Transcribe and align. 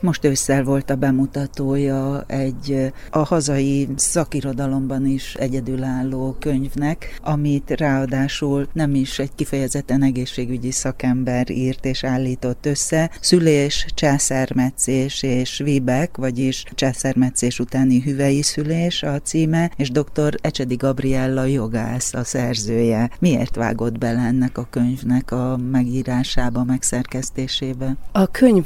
Most 0.00 0.24
ősszel 0.24 0.64
volt 0.64 0.90
a 0.90 0.94
bemutatója 0.94 2.24
egy 2.26 2.92
a 3.10 3.18
hazai 3.18 3.88
szakirodalomban 3.96 5.06
is 5.06 5.34
egyedülálló 5.34 6.36
könyvnek, 6.38 7.18
amit 7.22 7.70
ráadásul 7.70 8.68
nem 8.72 8.94
is 8.94 9.18
egy 9.18 9.34
kifejezetten 9.34 10.02
egészségügyi 10.02 10.70
szakember 10.70 11.50
írt 11.50 11.84
és 11.84 12.04
állított 12.04 12.66
össze. 12.66 13.10
Szülés, 13.20 13.86
császármetszés 13.94 15.22
és 15.22 15.58
vibek, 15.64 16.16
vagyis 16.16 16.64
császármetszés 16.74 17.58
utáni 17.58 18.00
hüvei 18.00 18.42
szülés 18.42 19.02
a 19.02 19.20
címe, 19.20 19.70
és 19.76 19.90
dr. 19.90 20.34
Ecsedi 20.40 20.74
Gabriella 20.74 21.44
jogász 21.44 22.14
a 22.14 22.24
szerzője. 22.24 23.10
Miért 23.18 23.56
vágott 23.56 23.98
bele 23.98 24.20
ennek 24.20 24.58
a 24.58 24.66
könyvnek 24.70 25.30
a 25.30 25.56
megírásába, 25.70 26.64
megszerkesztésébe? 26.64 27.96
A 28.12 28.26
könyv 28.26 28.64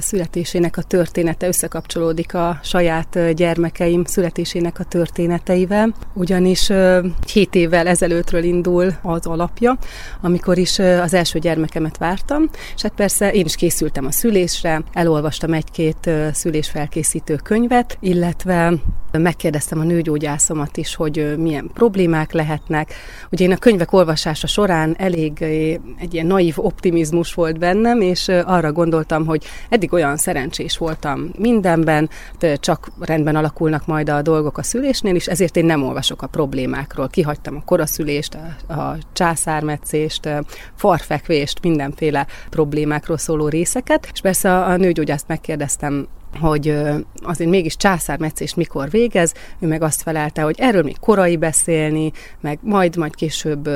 születésén 0.00 0.63
születésének 0.64 0.76
a 0.76 0.82
története 0.82 1.46
összekapcsolódik 1.46 2.34
a 2.34 2.58
saját 2.62 3.34
gyermekeim 3.34 4.04
születésének 4.04 4.78
a 4.78 4.84
történeteivel, 4.84 5.94
ugyanis 6.14 6.70
7 7.32 7.54
évvel 7.54 7.86
ezelőttről 7.86 8.42
indul 8.42 8.92
az 9.02 9.26
alapja, 9.26 9.78
amikor 10.20 10.58
is 10.58 10.78
az 10.78 11.14
első 11.14 11.38
gyermekemet 11.38 11.98
vártam, 11.98 12.50
és 12.74 12.82
hát 12.82 12.94
persze 12.94 13.32
én 13.32 13.44
is 13.44 13.54
készültem 13.54 14.06
a 14.06 14.10
szülésre, 14.10 14.82
elolvastam 14.92 15.52
egy-két 15.52 16.10
szülésfelkészítő 16.32 17.36
könyvet, 17.36 17.96
illetve 18.00 18.72
megkérdeztem 19.22 19.80
a 19.80 19.84
nőgyógyászomat 19.84 20.76
is, 20.76 20.94
hogy 20.94 21.34
milyen 21.38 21.70
problémák 21.74 22.32
lehetnek. 22.32 22.92
Ugye 23.30 23.44
én 23.44 23.52
a 23.52 23.56
könyvek 23.56 23.92
olvasása 23.92 24.46
során 24.46 24.94
elég 24.98 25.42
egy 25.98 26.14
ilyen 26.14 26.26
naív 26.26 26.54
optimizmus 26.56 27.34
volt 27.34 27.58
bennem, 27.58 28.00
és 28.00 28.28
arra 28.28 28.72
gondoltam, 28.72 29.26
hogy 29.26 29.44
eddig 29.68 29.92
olyan 29.92 30.16
szerencsés 30.16 30.78
voltam 30.78 31.30
mindenben, 31.38 32.10
csak 32.56 32.90
rendben 33.00 33.36
alakulnak 33.36 33.86
majd 33.86 34.08
a 34.08 34.22
dolgok 34.22 34.58
a 34.58 34.62
szülésnél 34.62 35.14
is, 35.14 35.26
ezért 35.26 35.56
én 35.56 35.64
nem 35.64 35.82
olvasok 35.82 36.22
a 36.22 36.26
problémákról. 36.26 37.08
Kihagytam 37.08 37.56
a 37.56 37.64
koraszülést, 37.64 38.38
a, 38.66 38.72
a 38.72 38.96
császármetszést, 39.12 40.28
farfekvést, 40.74 41.62
mindenféle 41.62 42.26
problémákról 42.50 43.18
szóló 43.18 43.48
részeket, 43.48 44.08
és 44.12 44.20
persze 44.20 44.58
a 44.58 44.76
nőgyógyászt 44.76 45.28
megkérdeztem 45.28 46.06
hogy 46.40 46.76
azért 47.22 47.50
mégis 47.50 47.76
császármetszést 47.76 48.56
mikor 48.56 48.90
végez, 48.90 49.32
ő 49.58 49.66
meg 49.66 49.82
azt 49.82 50.02
felelte, 50.02 50.42
hogy 50.42 50.56
erről 50.58 50.82
még 50.82 50.98
korai 51.00 51.36
beszélni, 51.36 52.12
meg 52.40 52.58
majd, 52.62 52.96
majd 52.96 53.14
később 53.14 53.68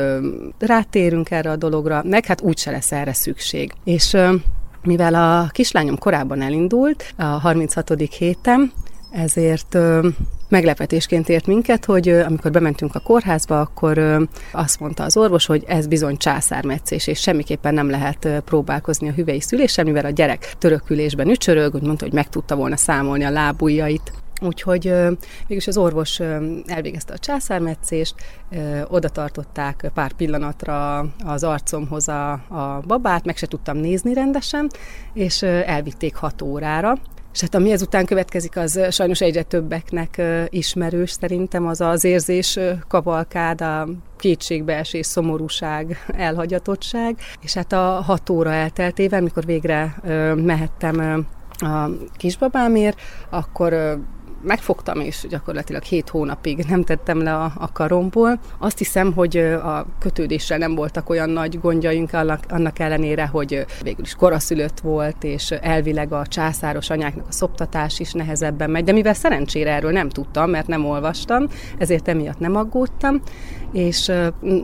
rátérünk 0.59 1.31
erre 1.31 1.51
a 1.51 1.57
dologra, 1.57 2.03
meg 2.05 2.27
hát 2.27 2.41
úgyse 2.41 2.71
lesz 2.71 2.93
erre 2.93 3.13
szükség. 3.13 3.73
És 3.85 4.17
mivel 4.83 5.15
a 5.15 5.49
kislányom 5.53 5.99
korábban 5.99 6.43
elindult, 6.43 7.13
a 7.17 7.23
36. 7.25 7.93
héten, 8.19 8.73
ezért 9.11 9.79
meglepetésként 10.49 11.29
ért 11.29 11.47
minket, 11.47 11.85
hogy 11.85 12.09
amikor 12.09 12.51
bementünk 12.51 12.95
a 12.95 13.01
kórházba, 13.01 13.61
akkor 13.61 14.27
azt 14.53 14.81
mondta 14.81 15.05
az 15.05 15.17
orvos, 15.17 15.47
hogy 15.47 15.65
ez 15.67 15.87
bizony 15.87 16.17
császármetszés, 16.17 17.07
és 17.07 17.21
semmiképpen 17.21 17.75
nem 17.75 17.91
lehet 17.91 18.29
próbálkozni 18.45 19.09
a 19.09 19.13
hüvei 19.13 19.41
szüléssel, 19.41 19.85
mivel 19.85 20.05
a 20.05 20.11
gyerek 20.11 20.55
törökülésben 20.59 21.29
ücsörög, 21.29 21.75
úgy 21.75 21.83
mondta, 21.83 22.05
hogy 22.05 22.15
meg 22.15 22.29
tudta 22.29 22.57
volna 22.57 22.77
számolni 22.77 23.25
a 23.25 23.31
lábujjait. 23.31 24.13
Úgyhogy 24.41 24.95
mégis 25.49 25.67
az 25.67 25.77
orvos 25.77 26.21
elvégezte 26.67 27.13
a 27.13 27.19
császármetszést, 27.19 28.15
oda 28.89 29.09
tartották 29.09 29.91
pár 29.95 30.13
pillanatra 30.13 30.99
az 31.25 31.45
arcomhoz 31.45 32.09
a, 32.09 32.33
a 32.33 32.83
babát, 32.87 33.25
meg 33.25 33.37
se 33.37 33.47
tudtam 33.47 33.77
nézni 33.77 34.15
rendesen, 34.15 34.71
és 35.13 35.43
elvitték 35.43 36.15
hat 36.15 36.43
órára, 36.43 36.99
és 37.33 37.41
hát 37.41 37.55
ami 37.55 37.71
ezután 37.71 38.05
következik, 38.05 38.57
az 38.57 38.81
sajnos 38.91 39.21
egyre 39.21 39.43
többeknek 39.43 40.23
ismerős 40.49 41.11
szerintem, 41.11 41.67
az 41.67 41.81
az 41.81 42.05
érzés 42.05 42.59
kavalkád, 42.89 43.61
a 43.61 43.89
kétségbeesés, 44.19 45.07
szomorúság, 45.07 46.05
elhagyatottság, 46.07 47.17
és 47.41 47.55
hát 47.55 47.73
a 47.73 48.03
hat 48.05 48.31
óra 48.31 48.53
elteltével, 48.53 49.21
mikor 49.21 49.45
végre 49.45 49.95
mehettem 50.35 51.27
a 51.59 51.89
kisbabámért, 52.17 53.01
akkor 53.31 53.99
megfogtam, 54.43 55.01
és 55.01 55.27
gyakorlatilag 55.29 55.83
hét 55.83 56.09
hónapig 56.09 56.65
nem 56.69 56.83
tettem 56.85 57.23
le 57.23 57.35
a, 57.35 57.53
a 57.59 57.73
karomból. 57.73 58.39
Azt 58.59 58.79
hiszem, 58.79 59.13
hogy 59.13 59.37
a 59.37 59.87
kötődéssel 59.99 60.59
nem 60.59 60.75
voltak 60.75 61.11
olyan 61.11 61.31
nagy 61.31 61.61
gondjaink 61.61 62.13
annak, 62.13 62.45
annak 62.49 62.79
ellenére, 62.79 63.27
hogy 63.27 63.67
végül 63.83 64.05
is 64.05 64.15
koraszülött 64.15 64.81
volt, 64.81 65.25
és 65.25 65.51
elvileg 65.51 66.13
a 66.13 66.27
császáros 66.27 66.91
anyáknak 66.91 67.27
a 67.29 67.33
szoptatás 67.33 67.99
is 67.99 68.13
nehezebben 68.13 68.71
megy, 68.71 68.85
de 68.85 68.93
mivel 68.93 69.15
szerencsére 69.15 69.73
erről 69.73 69.93
nem 69.93 70.09
tudtam, 70.09 70.51
mert 70.51 70.67
nem 70.67 70.85
olvastam, 70.85 71.47
ezért 71.79 72.09
emiatt 72.09 72.39
nem 72.39 72.57
aggódtam, 72.57 73.21
és 73.73 74.13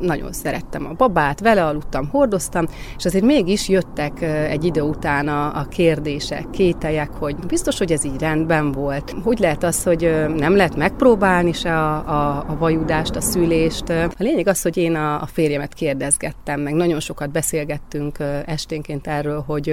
nagyon 0.00 0.32
szerettem 0.32 0.86
a 0.86 0.94
babát, 0.96 1.40
vele 1.40 1.64
aludtam, 1.64 2.08
hordoztam, 2.08 2.66
és 2.96 3.04
azért 3.04 3.24
mégis 3.24 3.68
jöttek 3.68 4.22
egy 4.22 4.64
idő 4.64 4.80
után 4.80 5.28
a, 5.28 5.58
a 5.58 5.66
kérdések, 5.68 6.50
kételjek, 6.50 7.10
hogy 7.10 7.36
biztos, 7.36 7.78
hogy 7.78 7.92
ez 7.92 8.04
így 8.04 8.18
rendben 8.18 8.72
volt. 8.72 9.14
Hogy 9.22 9.38
lehet 9.38 9.62
az, 9.62 9.82
hogy 9.82 10.26
nem 10.36 10.56
lehet 10.56 10.76
megpróbálni 10.76 11.52
se 11.52 11.78
a, 11.78 11.94
a, 11.94 12.44
a 12.48 12.56
vajudást, 12.58 13.16
a 13.16 13.20
szülést. 13.20 13.88
A 13.90 14.08
lényeg 14.18 14.46
az, 14.46 14.62
hogy 14.62 14.76
én 14.76 14.94
a, 14.94 15.22
a 15.22 15.26
férjemet 15.26 15.74
kérdezgettem, 15.74 16.60
meg 16.60 16.74
nagyon 16.74 17.00
sokat 17.00 17.30
beszélgettünk 17.30 18.18
esténként 18.46 19.06
erről, 19.06 19.44
hogy 19.46 19.68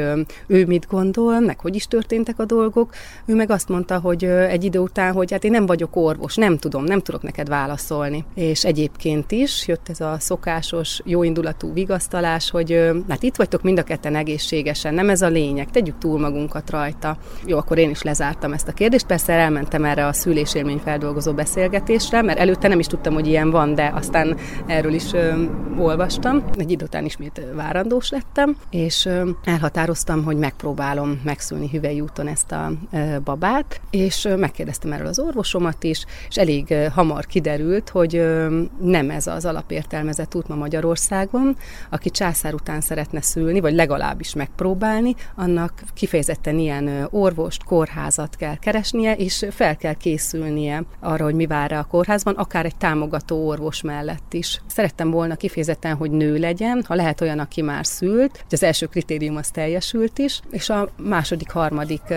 ő 0.47 0.65
mit 0.65 0.87
gondol, 0.89 1.39
meg 1.39 1.59
hogy 1.59 1.75
is 1.75 1.87
történtek 1.87 2.39
a 2.39 2.45
dolgok. 2.45 2.93
Ő 3.25 3.35
meg 3.35 3.51
azt 3.51 3.69
mondta, 3.69 3.99
hogy 3.99 4.23
egy 4.23 4.63
idő 4.63 4.79
után, 4.79 5.13
hogy 5.13 5.31
hát 5.31 5.43
én 5.43 5.51
nem 5.51 5.65
vagyok 5.65 5.95
orvos, 5.95 6.35
nem 6.35 6.57
tudom, 6.57 6.83
nem 6.83 6.99
tudok 6.99 7.21
neked 7.21 7.47
válaszolni. 7.47 8.25
És 8.35 8.65
egyébként 8.65 9.20
is 9.29 9.67
jött 9.67 9.89
ez 9.89 10.01
a 10.01 10.15
szokásos, 10.19 11.01
jóindulatú 11.05 11.73
vigasztalás, 11.73 12.49
hogy 12.49 12.91
hát 13.09 13.23
itt 13.23 13.35
vagytok 13.35 13.61
mind 13.61 13.79
a 13.79 13.83
ketten 13.83 14.15
egészségesen, 14.15 14.93
nem 14.93 15.09
ez 15.09 15.21
a 15.21 15.27
lényeg, 15.27 15.69
tegyük 15.69 15.97
túl 15.97 16.19
magunkat 16.19 16.69
rajta. 16.69 17.17
Jó, 17.45 17.57
akkor 17.57 17.77
én 17.77 17.89
is 17.89 18.01
lezártam 18.01 18.53
ezt 18.53 18.67
a 18.67 18.71
kérdést, 18.71 19.05
persze 19.05 19.33
elmentem 19.33 19.81
mentem 19.81 19.91
erre 19.91 20.07
a 20.07 20.13
szülésélmény 20.13 20.77
feldolgozó 20.77 21.33
beszélgetésre, 21.33 22.21
mert 22.21 22.39
előtte 22.39 22.67
nem 22.67 22.79
is 22.79 22.87
tudtam, 22.87 23.13
hogy 23.13 23.27
ilyen 23.27 23.51
van, 23.51 23.75
de 23.75 23.91
aztán 23.95 24.37
erről 24.65 24.93
is 24.93 25.13
ö, 25.13 25.43
olvastam. 25.77 26.43
Egy 26.57 26.71
idő 26.71 26.85
után 26.85 27.05
ismét 27.05 27.41
várandós 27.55 28.09
lettem, 28.09 28.57
és 28.69 29.05
ö, 29.05 29.29
elhatároztam, 29.43 30.23
hogy 30.23 30.37
megpróbálom 30.37 31.21
megszülni 31.23 31.69
hüvely 31.69 31.99
úton 31.99 32.27
ezt 32.27 32.51
a 32.51 32.71
ö, 32.91 33.15
babát, 33.23 33.81
és 33.89 34.25
ö, 34.25 34.35
megkérdeztem 34.35 34.91
erről 34.91 35.07
az 35.07 35.19
orvosomat 35.19 35.83
is, 35.83 36.05
és 36.29 36.35
elég 36.35 36.71
ö, 36.71 36.85
hamar 36.93 37.25
kiderült, 37.25 37.89
hogy 37.89 38.15
ö, 38.15 38.61
nem 38.81 39.10
ez 39.11 39.27
az 39.27 39.45
alapértelmezett 39.45 40.35
út 40.35 40.47
ma 40.47 40.55
Magyarországon, 40.55 41.57
aki 41.89 42.09
császár 42.09 42.53
után 42.53 42.81
szeretne 42.81 43.21
szülni, 43.21 43.59
vagy 43.59 43.73
legalábbis 43.73 44.33
megpróbálni, 44.33 45.15
annak 45.35 45.83
kifejezetten 45.93 46.59
ilyen 46.59 47.07
orvost, 47.09 47.63
kórházat 47.63 48.35
kell 48.35 48.57
keresnie, 48.57 49.15
és 49.15 49.45
fel 49.49 49.77
kell 49.77 49.93
készülnie 49.93 50.83
arra, 50.99 51.23
hogy 51.23 51.35
mi 51.35 51.45
vár 51.45 51.69
rá 51.69 51.79
a 51.79 51.83
kórházban, 51.83 52.33
akár 52.33 52.65
egy 52.65 52.75
támogató 52.75 53.47
orvos 53.47 53.81
mellett 53.81 54.33
is. 54.33 54.61
Szerettem 54.67 55.11
volna 55.11 55.35
kifejezetten, 55.35 55.95
hogy 55.95 56.11
nő 56.11 56.37
legyen, 56.37 56.83
ha 56.87 56.95
lehet 56.95 57.21
olyan, 57.21 57.39
aki 57.39 57.61
már 57.61 57.85
szült, 57.85 58.31
hogy 58.31 58.45
az 58.51 58.63
első 58.63 58.85
kritérium 58.85 59.35
az 59.35 59.49
teljesült 59.49 60.17
is, 60.17 60.39
és 60.51 60.69
a 60.69 60.89
második, 61.03 61.51
harmadik 61.51 62.13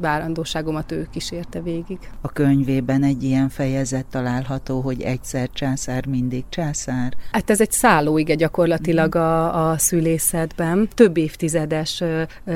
várandóságomat 0.00 0.92
ő 0.92 1.08
kísérte 1.10 1.60
végig. 1.60 1.98
A 2.20 2.28
könyvében 2.28 3.02
egy 3.02 3.22
ilyen 3.22 3.48
fejezet 3.48 4.06
található, 4.06 4.80
hogy 4.80 5.02
egyszer 5.02 5.50
császár, 5.52 6.06
mindig 6.32 6.48
császár. 6.48 7.12
Hát 7.32 7.50
ez 7.50 7.60
egy 7.60 7.70
szállóige 7.72 8.34
gyakorlatilag 8.34 9.14
a, 9.14 9.70
a 9.70 9.78
szülészetben, 9.78 10.88
több 10.94 11.16
évtizedes 11.16 12.02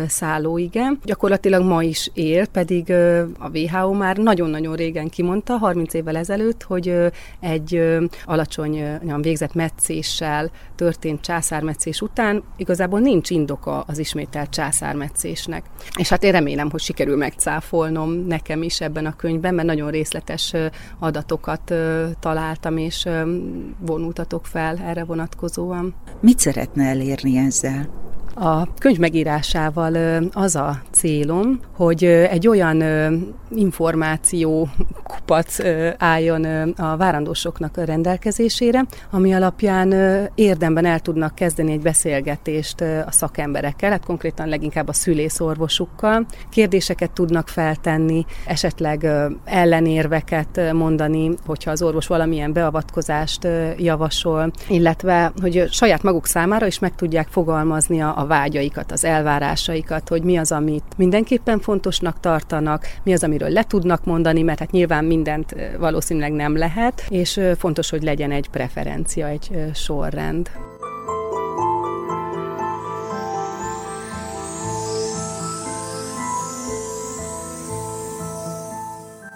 szállóige. 0.06 0.92
Gyakorlatilag 1.04 1.62
ma 1.62 1.82
is 1.82 2.10
él, 2.14 2.46
pedig 2.46 2.90
a 3.38 3.50
WHO 3.52 3.92
már 3.92 4.16
nagyon-nagyon 4.16 4.74
régen 4.76 5.08
kimondta, 5.08 5.56
30 5.56 5.94
évvel 5.94 6.16
ezelőtt, 6.16 6.62
hogy 6.62 6.94
egy 7.40 7.82
alacsony 8.24 8.98
végzett 9.20 9.54
meccéssel 9.54 10.50
történt 10.74 11.20
császármetszés 11.20 12.00
után 12.00 12.42
igazából 12.56 13.00
nincs 13.00 13.30
indoka 13.30 13.80
az 13.80 13.98
ismételt 13.98 14.50
császármetszésnek. 14.50 15.64
És 15.98 16.08
hát 16.08 16.22
én 16.22 16.32
remélem, 16.32 16.70
hogy 16.70 16.80
sikerül 16.80 17.16
megcáfolnom 17.16 18.26
nekem 18.26 18.62
is 18.62 18.80
ebben 18.80 19.06
a 19.06 19.16
könyvben, 19.16 19.54
mert 19.54 19.68
nagyon 19.68 19.90
részletes 19.90 20.54
adatokat 20.98 21.74
találtam, 22.20 22.76
és 22.76 23.08
vonultatok 23.78 24.46
fel 24.46 24.78
erre 24.78 25.04
vonatkozóan. 25.04 25.94
Mit 26.20 26.38
szeretne 26.38 26.84
elérni 26.88 27.36
ezzel? 27.36 27.88
A 28.38 28.74
könyv 28.78 28.98
megírásával 28.98 30.22
az 30.32 30.56
a 30.56 30.80
célom, 30.90 31.60
hogy 31.76 32.04
egy 32.04 32.48
olyan 32.48 32.82
információ 33.50 34.68
kupac 35.04 35.58
álljon 35.98 36.44
a 36.76 36.96
várandósoknak 36.96 37.76
a 37.76 37.84
rendelkezésére, 37.84 38.84
ami 39.10 39.34
alapján 39.34 39.94
érdemben 40.34 40.84
el 40.84 41.00
tudnak 41.00 41.34
kezdeni 41.34 41.72
egy 41.72 41.80
beszélgetést 41.80 42.80
a 42.80 43.10
szakemberekkel, 43.10 43.90
hát 43.90 44.04
konkrétan 44.04 44.48
leginkább 44.48 44.88
a 44.88 44.92
szülészorvosukkal. 44.92 46.26
Kérdéseket 46.50 47.10
tudnak 47.10 47.48
feltenni, 47.48 48.24
esetleg 48.46 49.10
ellenérveket 49.44 50.72
mondani, 50.72 51.30
hogyha 51.46 51.70
az 51.70 51.82
orvos 51.82 52.06
valamilyen 52.06 52.52
beavatkozást 52.52 53.48
javasol, 53.76 54.50
illetve 54.68 55.32
hogy 55.40 55.66
saját 55.70 56.02
maguk 56.02 56.26
számára 56.26 56.66
is 56.66 56.78
meg 56.78 56.94
tudják 56.94 57.28
fogalmazni 57.30 58.00
a, 58.00 58.25
a 58.26 58.28
vágyaikat, 58.28 58.92
az 58.92 59.04
elvárásaikat, 59.04 60.08
hogy 60.08 60.22
mi 60.22 60.36
az, 60.36 60.52
amit 60.52 60.84
mindenképpen 60.96 61.60
fontosnak 61.60 62.20
tartanak, 62.20 62.86
mi 63.02 63.12
az, 63.12 63.24
amiről 63.24 63.48
le 63.48 63.62
tudnak 63.62 64.04
mondani, 64.04 64.42
mert 64.42 64.58
hát 64.58 64.70
nyilván 64.70 65.04
mindent 65.04 65.54
valószínűleg 65.78 66.32
nem 66.32 66.56
lehet, 66.56 67.04
és 67.08 67.40
fontos, 67.58 67.90
hogy 67.90 68.02
legyen 68.02 68.32
egy 68.32 68.48
preferencia, 68.48 69.26
egy 69.26 69.50
sorrend. 69.74 70.50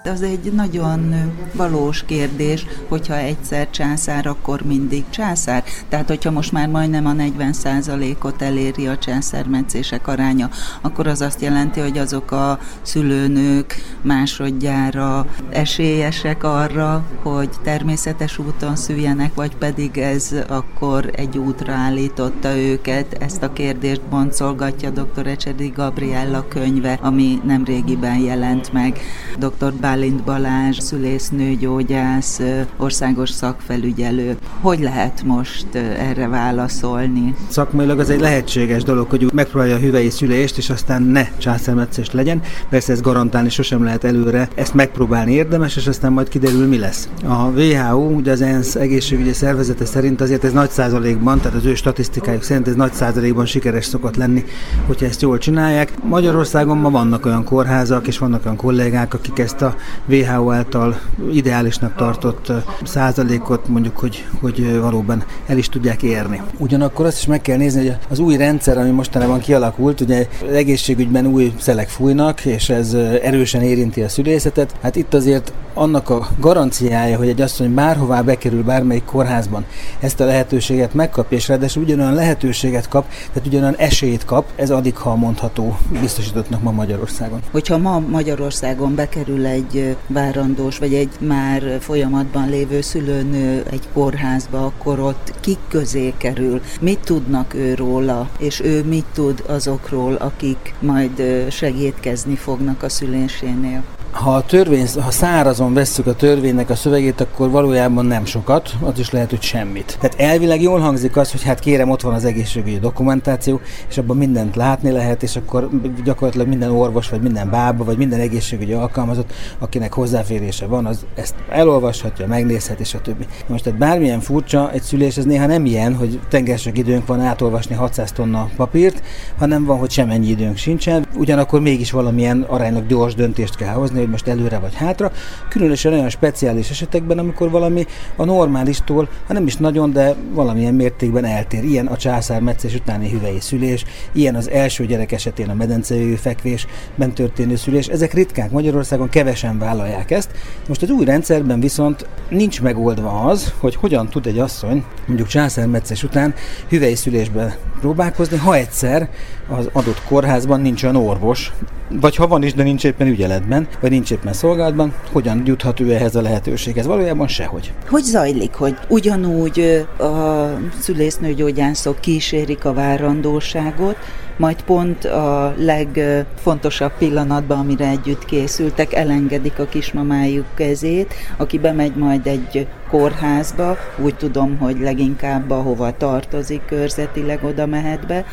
Az 0.05 0.23
egy 0.23 0.53
nagyon 0.53 1.15
valós 1.53 2.05
kérdés, 2.05 2.67
hogyha 2.89 3.17
egyszer 3.17 3.71
császár, 3.71 4.27
akkor 4.27 4.63
mindig 4.63 5.05
császár. 5.11 5.65
Tehát, 5.89 6.09
hogyha 6.09 6.31
most 6.31 6.53
már 6.53 6.69
majdnem 6.69 7.07
a 7.07 7.13
40%-ot 7.13 8.43
eléri 8.43 8.87
a 8.87 8.99
császármetszések 8.99 10.07
aránya, 10.09 10.51
akkor 10.81 11.07
az 11.07 11.21
azt 11.21 11.41
jelenti, 11.41 11.81
hogy 11.81 11.99
azok 11.99 12.31
a 12.31 12.59
szülőnők 12.83 13.75
másodjára 14.03 15.27
esélyesek 15.51 16.45
arra, 16.45 17.05
hogy 17.23 17.51
természetes 17.63 18.39
úton 18.39 18.77
szüljenek, 18.77 19.35
vagy 19.35 19.57
pedig 19.57 19.99
ez 19.99 20.35
akkor 20.49 21.11
egy 21.15 21.39
útra 21.39 21.73
állította 21.73 22.57
őket. 22.57 23.13
Ezt 23.13 23.43
a 23.43 23.53
kérdést 23.53 24.03
boncolgatja 24.03 24.91
dr. 24.91 25.27
Ecsedi 25.27 25.69
Gabriella 25.69 26.49
könyve, 26.49 26.99
ami 27.03 27.41
nem 27.45 27.65
régiben 27.65 28.19
jelent 28.19 28.73
meg. 28.73 28.99
Dr. 29.39 29.73
Bálint 29.91 30.25
Balázs, 30.25 30.79
szülésznőgyógyász, 30.79 32.41
országos 32.77 33.31
szakfelügyelő. 33.31 34.37
Hogy 34.61 34.81
lehet 34.81 35.23
most 35.23 35.75
erre 35.75 36.29
válaszolni? 36.29 37.35
Szakmailag 37.49 37.99
az 37.99 38.11
egy 38.11 38.21
lehetséges 38.21 38.83
dolog, 38.83 39.11
hogy 39.11 39.31
megpróbálja 39.33 39.75
a 39.75 39.79
hüvei 39.79 40.11
szülést, 40.11 40.59
és 40.59 40.71
aztán 40.71 41.03
ne 41.03 41.27
császármetszés 41.39 42.11
legyen. 42.11 42.43
Persze 42.69 42.93
ez 42.93 43.01
garantálni 43.01 43.49
sosem 43.49 43.85
lehet 43.85 44.05
előre. 44.05 44.49
Ezt 44.55 44.75
megpróbálni 44.75 45.33
érdemes, 45.33 45.77
és 45.77 45.87
aztán 45.87 46.13
majd 46.13 46.29
kiderül, 46.29 46.67
mi 46.67 46.79
lesz. 46.79 47.09
A 47.25 47.49
WHO, 47.49 47.99
ugye 47.99 48.33
az 48.33 48.41
ENSZ 48.41 48.75
egészségügyi 48.75 49.33
szervezete 49.33 49.85
szerint 49.85 50.21
azért 50.21 50.45
ez 50.45 50.53
nagy 50.53 50.71
százalékban, 50.71 51.41
tehát 51.41 51.57
az 51.57 51.65
ő 51.65 51.75
statisztikájuk 51.75 52.43
szerint 52.43 52.69
ez 52.69 52.75
nagy 52.75 52.93
százalékban 52.93 53.47
sikeres 53.47 53.85
szokott 53.85 54.17
lenni, 54.17 54.45
hogyha 54.87 55.07
ezt 55.07 55.23
jól 55.23 55.39
csinálják. 55.39 56.03
Magyarországon 56.03 56.79
ma 56.79 56.91
vannak 56.91 57.27
olyan 57.27 57.45
kórházak, 57.45 58.07
és 58.07 58.19
vannak 58.19 58.45
olyan 58.45 58.57
kollégák, 58.57 59.15
akik 59.15 59.39
ezt 59.39 59.63
a 59.63 59.75
WHO 60.07 60.53
által 60.53 61.01
ideálisnak 61.33 61.97
tartott 61.97 62.53
százalékot 62.85 63.69
mondjuk, 63.69 63.97
hogy, 63.97 64.27
hogy 64.41 64.81
valóban 64.81 65.25
el 65.47 65.59
is 65.59 65.69
tudják 65.69 66.03
érni. 66.03 66.43
Ugyanakkor 66.59 67.07
azt 67.07 67.19
is 67.19 67.27
meg 67.27 67.41
kell 67.41 67.57
nézni, 67.57 67.81
hogy 67.81 67.97
az 68.09 68.19
új 68.19 68.37
rendszer, 68.37 68.79
ami 68.79 68.91
mostanában 68.91 69.39
kialakult, 69.39 70.01
ugye 70.01 70.29
egészségügyben 70.53 71.27
új 71.27 71.53
szelek 71.59 71.89
fújnak, 71.89 72.45
és 72.45 72.69
ez 72.69 72.95
erősen 73.23 73.63
érinti 73.63 74.03
a 74.03 74.09
szülészetet. 74.09 74.75
Hát 74.83 74.97
itt 74.97 75.15
azért 75.15 75.53
annak 75.75 76.11
a 76.11 76.29
garanciája, 76.39 77.17
hogy 77.17 77.29
egy 77.29 77.41
asszony 77.41 77.75
bárhová 77.75 78.21
bekerül 78.23 78.63
bármelyik 78.63 79.05
kórházban, 79.05 79.65
ezt 80.01 80.21
a 80.21 80.25
lehetőséget 80.25 80.95
megkapja, 80.95 81.37
és 81.37 81.49
ráadásul 81.49 81.83
ugyanolyan 81.83 82.15
lehetőséget 82.15 82.89
kap, 82.89 83.09
tehát 83.09 83.49
ugyanolyan 83.49 83.77
esélyt 83.77 84.25
kap, 84.25 84.47
ez 84.57 84.71
addig, 84.71 84.97
ha 84.97 85.15
mondható 85.15 85.79
biztosítottnak 86.01 86.63
ma 86.63 86.71
Magyarországon. 86.71 87.41
Hogyha 87.51 87.79
ma 87.79 87.99
Magyarországon 87.99 88.95
bekerül 88.95 89.47
egy 89.47 89.70
várandós, 90.07 90.79
vagy 90.79 90.95
egy 90.95 91.11
már 91.21 91.79
folyamatban 91.81 92.49
lévő 92.49 92.81
szülőnő 92.81 93.63
egy 93.71 93.89
kórházba, 93.93 94.65
akkor 94.65 95.01
ott 95.01 95.35
kik 95.41 95.59
közé 95.69 96.15
kerül, 96.17 96.61
mit 96.81 97.01
tudnak 97.01 97.55
ő 97.55 97.75
róla, 97.75 98.31
és 98.39 98.61
ő 98.61 98.85
mit 98.85 99.07
tud 99.15 99.45
azokról, 99.47 100.15
akik 100.15 100.75
majd 100.81 101.23
segítkezni 101.51 102.37
fognak 102.37 102.83
a 102.83 102.89
szülésénél 102.89 103.83
ha 104.11 104.35
a 104.35 104.43
törvény, 104.43 104.87
ha 105.01 105.11
szárazon 105.11 105.75
vesszük 105.75 106.07
a 106.07 106.15
törvénynek 106.15 106.71
a 106.71 106.75
szövegét, 106.75 107.21
akkor 107.21 107.51
valójában 107.51 108.07
nem 108.07 108.25
sokat, 108.25 108.71
az 108.81 108.99
is 108.99 109.11
lehet, 109.11 109.31
hogy 109.31 109.43
semmit. 109.43 109.97
Tehát 110.01 110.21
elvileg 110.21 110.63
jól 110.63 110.79
hangzik 110.81 111.17
az, 111.17 111.31
hogy 111.31 111.43
hát 111.43 111.59
kérem, 111.59 111.91
ott 111.91 112.01
van 112.01 112.15
az 112.15 112.25
egészségügyi 112.25 112.79
dokumentáció, 112.79 113.61
és 113.89 113.99
abban 113.99 114.17
mindent 114.17 114.57
látni 114.57 114.91
lehet, 114.91 115.23
és 115.23 115.37
akkor 115.37 115.69
gyakorlatilag 116.05 116.49
minden 116.49 116.71
orvos, 116.71 117.09
vagy 117.09 117.21
minden 117.21 117.51
bába, 117.51 117.85
vagy 117.85 117.97
minden 117.97 118.21
egészségügyi 118.21 118.73
alkalmazott, 118.73 119.33
akinek 119.59 119.93
hozzáférése 119.93 120.67
van, 120.67 120.87
az 120.87 121.07
ezt 121.15 121.35
elolvashatja, 121.49 122.27
megnézhet, 122.27 122.81
és 122.81 122.95
a 122.95 123.01
többi. 123.01 123.27
Most 123.47 123.65
tehát 123.65 123.79
bármilyen 123.79 124.21
furcsa, 124.21 124.73
egy 124.73 124.83
szülés 124.83 125.17
ez 125.17 125.25
néha 125.25 125.47
nem 125.47 125.65
ilyen, 125.65 125.95
hogy 125.95 126.21
tengersek 126.29 126.79
időnk 126.79 127.07
van 127.07 127.21
átolvasni 127.21 127.75
600 127.75 128.13
tonna 128.13 128.49
papírt, 128.57 129.03
hanem 129.39 129.65
van, 129.65 129.79
hogy 129.79 129.91
semennyi 129.91 130.29
időnk 130.29 130.57
sincsen, 130.57 131.07
ugyanakkor 131.17 131.61
mégis 131.61 131.91
valamilyen 131.91 132.47
aránylag 132.49 132.87
gyors 132.87 133.15
döntést 133.15 133.57
kell 133.57 133.75
hozni, 133.75 134.00
hogy 134.01 134.11
most 134.11 134.29
előre 134.29 134.59
vagy 134.59 134.75
hátra, 134.75 135.13
különösen 135.49 135.93
olyan 135.93 136.09
speciális 136.09 136.71
esetekben, 136.71 137.19
amikor 137.19 137.51
valami 137.51 137.87
a 138.17 138.25
normálistól, 138.25 139.09
ha 139.27 139.33
nem 139.33 139.47
is 139.47 139.57
nagyon, 139.57 139.93
de 139.93 140.15
valamilyen 140.33 140.75
mértékben 140.75 141.25
eltér. 141.25 141.65
Ilyen 141.65 141.87
a 141.87 141.97
császár 141.97 142.41
metszés 142.41 142.75
utáni 142.75 143.11
hüvei 143.11 143.41
szülés, 143.41 143.85
ilyen 144.13 144.35
az 144.35 144.51
első 144.51 144.87
gyerek 144.87 145.13
esetén 145.13 145.49
a 145.49 145.55
medencejű 145.55 146.15
fekvésben 146.15 147.13
történő 147.15 147.57
szülés. 147.57 147.87
Ezek 147.87 148.13
ritkák 148.13 148.51
Magyarországon, 148.51 149.09
kevesen 149.09 149.59
vállalják 149.59 150.11
ezt. 150.11 150.31
Most 150.69 150.83
az 150.83 150.91
új 150.91 151.05
rendszerben 151.05 151.61
viszont 151.61 152.07
nincs 152.29 152.63
megoldva 152.63 153.21
az, 153.21 153.53
hogy 153.59 153.75
hogyan 153.75 154.09
tud 154.09 154.27
egy 154.27 154.39
asszony 154.39 154.85
mondjuk 155.07 155.29
császármetszés 155.29 156.03
után 156.03 156.35
hüvei 156.69 156.95
szülésbe 156.95 157.59
próbálkozni, 157.81 158.37
ha 158.37 158.55
egyszer 158.55 159.09
az 159.49 159.69
adott 159.73 160.03
kórházban 160.05 160.61
nincs 160.61 160.83
olyan 160.83 160.97
orvos, 160.97 161.53
vagy 161.91 162.17
ha 162.17 162.27
van 162.27 162.43
is, 162.43 162.55
de 162.55 162.63
nincs 162.63 162.85
éppen 162.85 163.07
ügyeletben, 163.07 163.69
vagy 163.81 163.91
nincs 163.91 164.11
éppen 164.11 164.33
szolgálatban, 164.33 164.95
hogyan 165.13 165.43
juthat 165.45 165.81
ő 165.81 165.93
ehhez 165.93 166.15
a 166.15 166.21
lehetőséghez? 166.23 166.87
Valójában 166.87 167.29
sehogy. 167.29 167.73
Hogy 167.89 168.03
zajlik, 168.03 168.55
hogy 168.55 168.77
ugyanúgy 168.89 169.87
a 169.99 170.47
szülésznőgyógyászok 170.81 172.01
kísérik 172.01 172.65
a 172.65 172.73
várandóságot, 172.73 173.97
majd 174.37 174.63
pont 174.63 175.05
a 175.05 175.55
legfontosabb 175.59 176.93
pillanatban, 176.99 177.59
amire 177.59 177.89
együtt 177.89 178.25
készültek, 178.25 178.95
elengedik 178.95 179.59
a 179.59 179.65
kismamájuk 179.65 180.47
kezét, 180.55 181.15
aki 181.37 181.59
bemegy 181.59 181.95
majd 181.95 182.27
egy 182.27 182.67
kórházba, 182.91 183.77
úgy 183.99 184.15
tudom, 184.15 184.59
hogy 184.59 184.81
leginkább 184.81 185.51
ahova 185.51 185.97
tartozik 185.97 186.63
körzetileg 186.67 187.45
oda 187.45 187.67
mehet 187.67 188.07
be, 188.07 188.25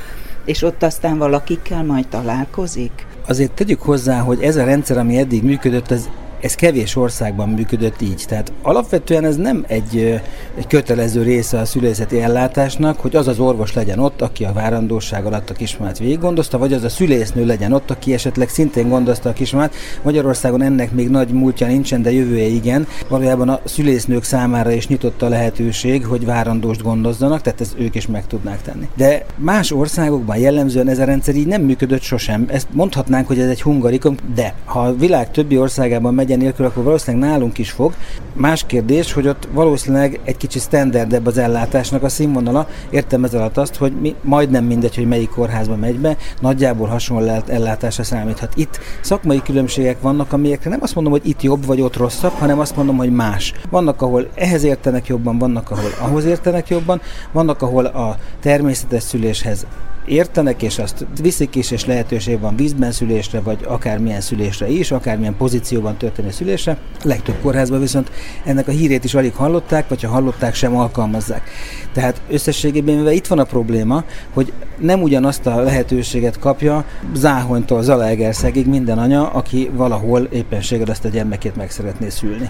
és 0.46 0.62
ott 0.62 0.84
aztán 0.84 1.18
valakikkel 1.18 1.84
majd 1.84 2.08
találkozik? 2.08 3.06
Azért 3.28 3.52
tegyük 3.52 3.82
hozzá, 3.82 4.20
hogy 4.20 4.42
ez 4.42 4.56
a 4.56 4.64
rendszer, 4.64 4.98
ami 4.98 5.18
eddig 5.18 5.44
működött, 5.44 5.92
ez 5.92 6.10
ez 6.42 6.56
kevés 6.56 6.96
országban 6.96 7.50
működött 7.50 8.02
így. 8.02 8.24
Tehát 8.28 8.52
alapvetően 8.62 9.26
ez 9.26 9.36
nem 9.36 9.66
egy, 9.68 10.22
egy 10.58 10.68
kötelező 10.68 11.24
része 11.24 11.60
a 11.60 11.66
szülészeti 11.66 12.22
ellátásnak, 12.22 13.00
hogy 13.00 13.16
az 13.16 13.28
az 13.28 13.40
orvos 13.40 13.74
legyen 13.74 14.00
ott, 14.00 14.22
aki 14.22 14.44
a 14.44 14.54
várandóság 14.54 15.26
alatt 15.26 15.50
a 15.50 15.54
kismát 15.54 16.00
végig 16.00 16.20
gondozta, 16.20 16.58
vagy 16.58 16.74
az 16.74 16.84
a 16.84 16.90
szülésznő 16.90 17.46
legyen 17.46 17.74
ott, 17.74 17.92
aki 17.92 18.14
esetleg 18.14 18.50
szintén 18.50 18.90
gondozta 18.90 19.30
a 19.30 19.34
kismát. 19.34 19.74
Magyarországon 20.02 20.62
ennek 20.62 20.92
még 20.92 21.10
nagy 21.10 21.30
múltja 21.30 21.68
nincsen, 21.68 22.02
de 22.02 22.12
jövője 22.12 22.46
igen. 22.46 22.88
Valójában 23.08 23.50
a 23.50 23.60
szülésznők 23.64 24.24
számára 24.24 24.72
is 24.72 24.88
nyitott 24.88 25.22
a 25.22 25.30
lehetőség, 25.30 26.06
hogy 26.06 26.26
várandóst 26.26 26.82
gondozzanak, 26.82 27.42
tehát 27.42 27.62
ezt 27.62 27.76
ők 27.80 27.96
is 27.96 28.08
meg 28.08 28.28
tudnák 28.28 28.62
tenni. 28.62 28.88
De 28.96 29.26
más 29.36 29.72
országokban 29.72 30.38
jellemzően 30.38 30.88
ez 30.88 31.00
a 31.00 31.04
rendszer 31.04 31.36
így 31.36 31.48
nem 31.48 31.62
működött 31.62 32.02
sosem. 32.02 32.46
Ezt 32.48 32.68
mondhatnánk, 32.72 33.28
hogy 33.28 33.40
ez 33.40 33.50
egy 33.50 33.62
hungarikum, 33.62 34.16
de 34.36 34.54
ha 34.66 34.80
a 34.80 34.96
világ 34.96 35.32
többi 35.32 35.58
országában 35.58 36.14
megy 36.14 36.27
megyen 36.28 36.46
nélkül, 36.46 36.66
akkor 36.66 36.84
valószínűleg 36.84 37.30
nálunk 37.30 37.58
is 37.58 37.72
fog. 37.72 37.94
Más 38.34 38.64
kérdés, 38.66 39.14
hogy 39.14 39.28
ott 39.28 39.48
valószínűleg 39.52 40.20
egy 40.24 40.38
kicsit 40.38 40.62
standardebb 40.62 41.26
az 41.26 41.38
ellátásnak 41.38 42.04
a 42.04 42.10
színvonala. 42.10 42.68
Értem 42.90 43.24
ez 43.24 43.34
alatt 43.34 43.58
azt, 43.58 43.76
hogy 43.76 43.94
mi, 44.02 44.16
majdnem 44.22 44.66
mindegy, 44.66 44.96
hogy 44.96 45.08
melyik 45.08 45.30
kórházba 45.30 45.76
megy 45.76 46.00
be, 46.00 46.18
nagyjából 46.42 46.88
hasonló 46.88 47.42
ellátásra 47.48 48.04
számíthat. 48.04 48.54
Itt 48.56 48.80
szakmai 49.02 49.42
különbségek 49.42 50.02
vannak, 50.02 50.34
amelyekre 50.34 50.70
nem 50.70 50.80
azt 50.82 50.96
mondom, 50.96 51.14
hogy 51.14 51.28
itt 51.28 51.42
jobb 51.42 51.66
vagy 51.66 51.82
ott 51.82 51.96
rosszabb, 51.96 52.34
hanem 52.34 52.60
azt 52.60 52.76
mondom, 52.76 52.98
hogy 52.98 53.12
más. 53.12 53.54
Vannak, 53.70 54.02
ahol 54.02 54.28
ehhez 54.36 54.64
értenek 54.64 55.08
jobban, 55.08 55.38
vannak, 55.38 55.72
ahol 55.72 55.90
ahhoz 56.00 56.26
értenek 56.26 56.68
jobban, 56.68 57.02
vannak, 57.32 57.62
ahol 57.62 57.86
a 57.86 58.18
természetes 58.42 59.04
szüléshez 59.04 59.66
értenek, 60.08 60.62
és 60.62 60.80
azt 60.80 61.06
viszik 61.22 61.56
is, 61.56 61.72
és 61.72 61.86
lehetőség 61.86 62.40
van 62.40 62.56
vízben 62.56 62.92
szülésre, 62.92 63.42
vagy 63.42 63.60
akármilyen 63.68 64.22
szülésre 64.22 64.70
is, 64.70 64.92
akármilyen 64.92 65.36
pozícióban 65.38 65.98
történő 65.98 66.32
szülésre. 66.32 66.78
A 67.04 67.08
legtöbb 67.08 67.36
kórházban 67.42 67.80
viszont 67.80 68.12
ennek 68.44 68.68
a 68.68 68.72
hírét 68.72 69.04
is 69.04 69.14
alig 69.14 69.34
hallották, 69.34 69.88
vagy 69.88 70.04
ha 70.04 70.10
hallották, 70.10 70.54
sem 70.54 70.76
alkalmazzák. 70.76 71.50
Tehát 71.94 72.22
összességében, 72.30 72.96
mivel 72.96 73.14
itt 73.14 73.28
van 73.28 73.40
a 73.40 73.44
probléma, 73.44 74.04
hogy 74.34 74.54
nem 74.80 75.02
ugyanazt 75.02 75.46
a 75.46 75.62
lehetőséget 75.62 76.40
kapja 76.40 76.86
Záhonytól 77.14 77.82
Zalaegerszegig 77.82 78.68
minden 78.68 78.98
anya, 78.98 79.30
aki 79.30 79.70
valahol 79.74 80.28
éppenséggel 80.32 80.90
ezt 80.90 81.06
a 81.06 81.10
gyermekét 81.10 81.56
meg 81.56 81.72
szeretné 81.72 82.10
szülni. 82.10 82.50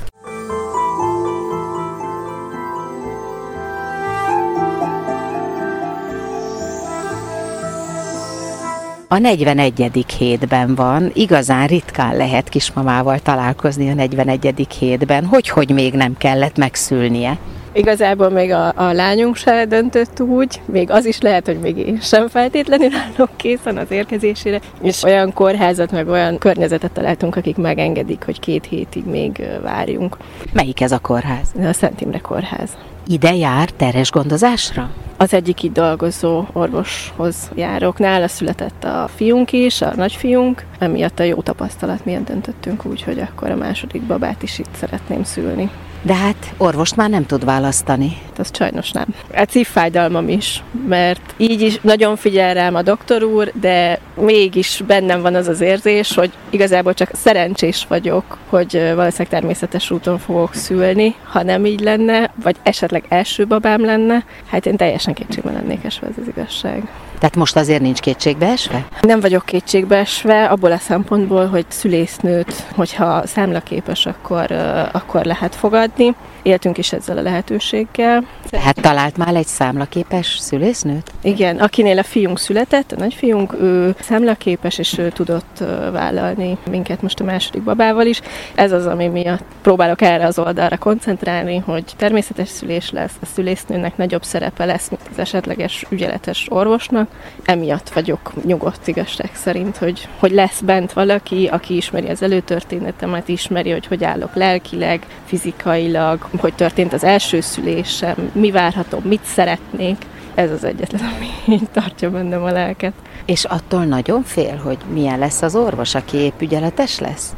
A 9.09 9.17
41. 9.17 10.05
hétben 10.17 10.75
van, 10.75 11.11
igazán 11.13 11.67
ritkán 11.67 12.15
lehet 12.15 12.49
kismamával 12.49 13.19
találkozni 13.19 13.89
a 13.89 13.93
41. 13.93 14.67
hétben, 14.79 15.25
hogy 15.25 15.49
hogy 15.49 15.69
még 15.69 15.93
nem 15.93 16.17
kellett 16.17 16.57
megszülnie. 16.57 17.37
Igazából 17.77 18.29
még 18.29 18.51
a, 18.51 18.73
a 18.75 18.91
lányunk 18.91 19.35
se 19.35 19.65
döntött 19.65 20.21
úgy, 20.21 20.61
még 20.65 20.91
az 20.91 21.05
is 21.05 21.21
lehet, 21.21 21.45
hogy 21.45 21.59
még 21.59 21.77
én 21.77 21.99
sem 22.01 22.27
feltétlenül 22.27 22.89
állok 22.93 23.29
készen 23.35 23.77
az 23.77 23.91
érkezésére, 23.91 24.59
és 24.81 25.03
olyan 25.03 25.33
kórházat, 25.33 25.91
meg 25.91 26.07
olyan 26.07 26.37
környezetet 26.37 26.91
találtunk, 26.91 27.35
akik 27.35 27.57
megengedik, 27.57 28.23
hogy 28.25 28.39
két 28.39 28.65
hétig 28.65 29.05
még 29.05 29.47
várjunk. 29.61 30.17
Melyik 30.53 30.81
ez 30.81 30.91
a 30.91 30.99
kórház? 30.99 31.47
A 31.69 31.73
Szent 31.73 32.01
Imre 32.01 32.19
kórház. 32.19 32.69
Ide 33.07 33.35
jár 33.35 33.69
teres 33.69 34.11
gondozásra? 34.11 34.89
Az 35.17 35.33
egyik 35.33 35.63
itt 35.63 35.73
dolgozó 35.73 36.45
orvoshoz 36.53 37.51
járok. 37.55 37.97
Nála 37.97 38.27
született 38.27 38.83
a 38.83 39.09
fiunk 39.15 39.51
is, 39.51 39.81
a 39.81 39.95
nagyfiunk. 39.95 40.65
Emiatt 40.79 41.19
a 41.19 41.23
jó 41.23 41.41
tapasztalat 41.41 42.05
miatt 42.05 42.25
döntöttünk 42.25 42.85
úgy, 42.85 43.03
hogy 43.03 43.19
akkor 43.19 43.49
a 43.49 43.55
második 43.55 44.01
babát 44.01 44.43
is 44.43 44.59
itt 44.59 44.75
szeretném 44.75 45.23
szülni. 45.23 45.69
De 46.07 46.15
hát 46.15 46.53
orvost 46.57 46.95
már 46.95 47.09
nem 47.09 47.25
tud 47.25 47.45
választani. 47.45 48.17
Az 48.37 48.49
sajnos 48.53 48.91
nem. 48.91 49.05
A 49.33 49.45
szívfájdalmam 49.49 50.29
is, 50.29 50.63
mert 50.87 51.33
így 51.37 51.61
is 51.61 51.79
nagyon 51.81 52.15
figyel 52.15 52.53
rám 52.53 52.75
a 52.75 52.81
doktor 52.81 53.23
úr, 53.23 53.51
de 53.59 53.99
mégis 54.15 54.83
bennem 54.87 55.21
van 55.21 55.35
az 55.35 55.47
az 55.47 55.61
érzés, 55.61 56.15
hogy 56.15 56.31
igazából 56.49 56.93
csak 56.93 57.09
szerencsés 57.13 57.85
vagyok, 57.89 58.37
hogy 58.49 58.71
valószínűleg 58.71 59.27
természetes 59.27 59.91
úton 59.91 60.17
fogok 60.17 60.53
szülni, 60.53 61.15
ha 61.23 61.43
nem 61.43 61.65
így 61.65 61.79
lenne, 61.79 62.31
vagy 62.43 62.55
esetleg 62.63 63.05
első 63.09 63.45
babám 63.45 63.85
lenne, 63.85 64.23
hát 64.49 64.65
én 64.65 64.77
teljesen 64.77 65.13
kétségben 65.13 65.53
lennék 65.53 65.83
esve, 65.83 66.07
ez 66.07 66.15
az 66.21 66.27
igazság. 66.27 66.87
Tehát 67.19 67.35
most 67.35 67.55
azért 67.55 67.81
nincs 67.81 67.99
kétségbeesve? 67.99 68.87
Nem 69.01 69.19
vagyok 69.19 69.45
kétségbeesve, 69.45 70.45
abból 70.45 70.71
a 70.71 70.77
szempontból, 70.77 71.45
hogy 71.45 71.65
szülésznőt, 71.67 72.53
hogyha 72.75 73.27
számlaképes, 73.27 74.05
akkor, 74.05 74.51
akkor 74.91 75.25
lehet 75.25 75.55
fogadni. 75.55 76.15
Éltünk 76.41 76.77
is 76.77 76.91
ezzel 76.91 77.17
a 77.17 77.21
lehetőséggel. 77.21 78.23
Tehát 78.49 78.81
talált 78.81 79.17
már 79.17 79.35
egy 79.35 79.45
számlaképes 79.45 80.37
szülésznőt? 80.39 81.11
Igen, 81.21 81.57
akinél 81.57 81.99
a 81.99 82.03
fiunk 82.03 82.39
született, 82.39 82.91
a 82.91 82.95
nagyfiunk, 82.97 83.53
ő 83.53 83.95
számlaképes, 83.99 84.77
és 84.77 84.97
ő 84.97 85.09
tudott 85.09 85.63
vállalni 85.91 86.57
minket 86.69 87.01
most 87.01 87.19
a 87.19 87.23
második 87.23 87.63
babával 87.63 88.05
is. 88.05 88.21
Ez 88.55 88.71
az, 88.71 88.85
ami 88.85 89.07
miatt 89.07 89.43
próbálok 89.61 90.01
erre 90.01 90.25
az 90.25 90.39
oldalra 90.39 90.77
koncentrálni, 90.77 91.57
hogy 91.65 91.83
természetes 91.97 92.49
szülés 92.49 92.91
lesz, 92.91 93.13
a 93.21 93.25
szülésznőnek 93.25 93.97
nagyobb 93.97 94.23
szerepe 94.23 94.65
lesz, 94.65 94.89
mint 94.89 95.01
az 95.11 95.19
esetleges 95.19 95.85
ügyeletes 95.89 96.45
orvosnak, 96.49 97.06
Emiatt 97.45 97.89
vagyok 97.89 98.33
nyugodt 98.45 98.87
igazság 98.87 99.29
szerint, 99.33 99.77
hogy, 99.77 100.07
hogy 100.19 100.31
lesz 100.31 100.59
bent 100.61 100.93
valaki, 100.93 101.47
aki 101.51 101.75
ismeri 101.75 102.07
az 102.07 102.21
előtörténetemet, 102.21 103.27
ismeri, 103.27 103.71
hogy 103.71 103.87
hogy 103.87 104.03
állok 104.03 104.35
lelkileg, 104.35 105.05
fizikailag, 105.25 106.27
hogy 106.37 106.53
történt 106.53 106.93
az 106.93 107.03
első 107.03 107.41
szülésem, 107.41 108.31
mi 108.33 108.51
várható, 108.51 108.99
mit 109.03 109.23
szeretnék. 109.23 110.05
Ez 110.35 110.51
az 110.51 110.63
egyetlen, 110.63 111.01
ami 111.15 111.55
így 111.55 111.69
tartja 111.71 112.11
bennem 112.11 112.43
a 112.43 112.51
lelket. 112.51 112.93
És 113.25 113.43
attól 113.43 113.85
nagyon 113.85 114.23
fél, 114.23 114.55
hogy 114.55 114.77
milyen 114.93 115.19
lesz 115.19 115.41
az 115.41 115.55
orvos, 115.55 115.95
aki 115.95 116.17
épp 116.17 116.41
ügyeletes 116.41 116.99
lesz? 116.99 117.35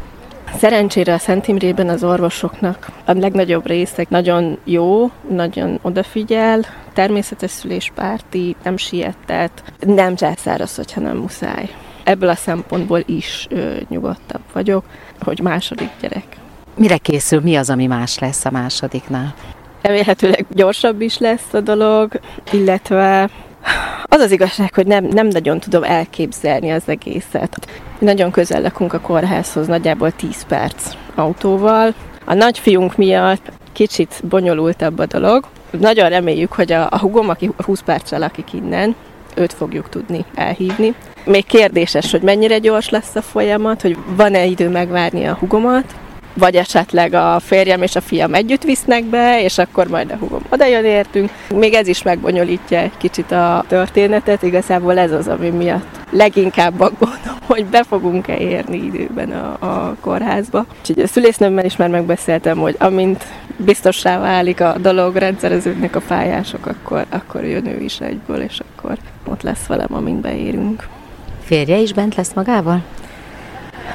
Szerencsére 0.57 1.13
a 1.13 1.17
Szent 1.17 1.47
Imrében 1.47 1.89
az 1.89 2.03
orvosoknak 2.03 2.88
a 3.05 3.11
legnagyobb 3.11 3.67
része 3.67 4.05
nagyon 4.09 4.57
jó, 4.63 5.11
nagyon 5.29 5.79
odafigyel, 5.81 6.65
természetes 6.99 7.51
szüléspárti, 7.51 8.55
nem 8.63 8.77
siettet, 8.77 9.63
nem 9.79 10.15
császároz, 10.15 10.75
hogyha 10.75 11.01
nem 11.01 11.17
muszáj. 11.17 11.69
Ebből 12.03 12.29
a 12.29 12.35
szempontból 12.35 13.03
is 13.05 13.47
ö, 13.49 13.75
nyugodtabb 13.89 14.41
vagyok, 14.53 14.83
hogy 15.21 15.39
második 15.39 15.89
gyerek. 16.01 16.25
Mire 16.75 16.97
készül, 16.97 17.41
mi 17.41 17.55
az, 17.55 17.69
ami 17.69 17.85
más 17.85 18.19
lesz 18.19 18.45
a 18.45 18.51
másodiknál? 18.51 19.33
Remélhetőleg 19.81 20.45
gyorsabb 20.49 21.01
is 21.01 21.17
lesz 21.17 21.53
a 21.53 21.61
dolog, 21.61 22.19
illetve 22.51 23.29
az 24.03 24.19
az 24.19 24.31
igazság, 24.31 24.73
hogy 24.73 24.87
nem, 24.87 25.05
nem 25.05 25.27
nagyon 25.27 25.59
tudom 25.59 25.83
elképzelni 25.83 26.71
az 26.71 26.83
egészet. 26.85 27.67
Nagyon 27.99 28.31
közel 28.31 28.61
lakunk 28.61 28.93
a 28.93 28.99
kórházhoz, 28.99 29.67
nagyjából 29.67 30.11
10 30.11 30.45
perc 30.47 30.93
autóval. 31.15 31.93
A 32.25 32.33
nagyfiunk 32.33 32.97
miatt 32.97 33.51
kicsit 33.71 34.21
bonyolultabb 34.29 34.99
a 34.99 35.05
dolog. 35.05 35.45
Nagyon 35.71 36.09
reméljük, 36.09 36.51
hogy 36.51 36.71
a, 36.71 36.88
a 36.91 36.99
hugom, 36.99 37.29
aki 37.29 37.51
20 37.57 37.81
perccel 37.81 38.19
lakik 38.19 38.53
innen, 38.53 38.95
őt 39.35 39.53
fogjuk 39.53 39.89
tudni 39.89 40.25
elhívni. 40.35 40.93
Még 41.25 41.45
kérdéses, 41.45 42.11
hogy 42.11 42.21
mennyire 42.21 42.57
gyors 42.57 42.89
lesz 42.89 43.15
a 43.15 43.21
folyamat, 43.21 43.81
hogy 43.81 43.97
van-e 44.15 44.45
idő 44.45 44.69
megvárni 44.69 45.25
a 45.25 45.35
hugomat, 45.39 45.95
vagy 46.39 46.55
esetleg 46.55 47.13
a 47.13 47.39
férjem 47.39 47.81
és 47.81 47.96
a 47.96 48.01
fiam 48.01 48.34
együtt 48.34 48.63
visznek 48.63 49.03
be, 49.03 49.43
és 49.43 49.58
akkor 49.58 49.88
majd 49.88 50.12
a 50.12 50.15
hugom 50.15 50.41
oda 50.50 50.65
jön 50.65 50.86
értünk. 50.86 51.31
Még 51.55 51.74
ez 51.74 51.88
is 51.88 52.03
megbonyolítja 52.03 52.77
egy 52.77 52.98
kicsit 52.98 53.31
a 53.31 53.63
történetet, 53.67 54.43
igazából 54.43 54.98
ez 54.98 55.12
az, 55.12 55.27
ami 55.27 55.50
miatt 55.50 56.00
leginkább 56.10 56.79
aggódom, 56.79 57.38
hogy 57.48 57.65
be 57.65 57.84
fogunk-e 57.84 58.38
érni 58.38 58.77
időben 58.77 59.31
a, 59.31 59.58
a 59.60 59.96
kórházba. 60.00 60.65
Úgyhogy 60.79 61.03
a 61.03 61.08
szülésznőmmel 61.08 61.65
is 61.65 61.75
már 61.75 61.89
megbeszéltem, 61.89 62.58
hogy 62.58 62.75
amint 62.79 63.24
biztossá 63.58 64.19
válik 64.19 64.62
a 64.62 64.75
dolog, 64.81 65.15
rendszereződnek 65.15 65.96
a 65.96 66.01
pályások, 66.08 66.65
akkor, 66.65 67.05
akkor 67.10 67.43
jön 67.43 67.65
ő 67.65 67.79
is 67.79 68.00
egyből, 68.00 68.41
és 68.41 68.60
akkor 68.75 68.98
ott 69.27 69.41
lesz 69.41 69.65
velem, 69.67 69.93
amint 69.93 70.22
beérünk. 70.22 70.88
Férje 71.43 71.77
is 71.77 71.93
bent 71.93 72.15
lesz 72.15 72.34
magával? 72.34 72.84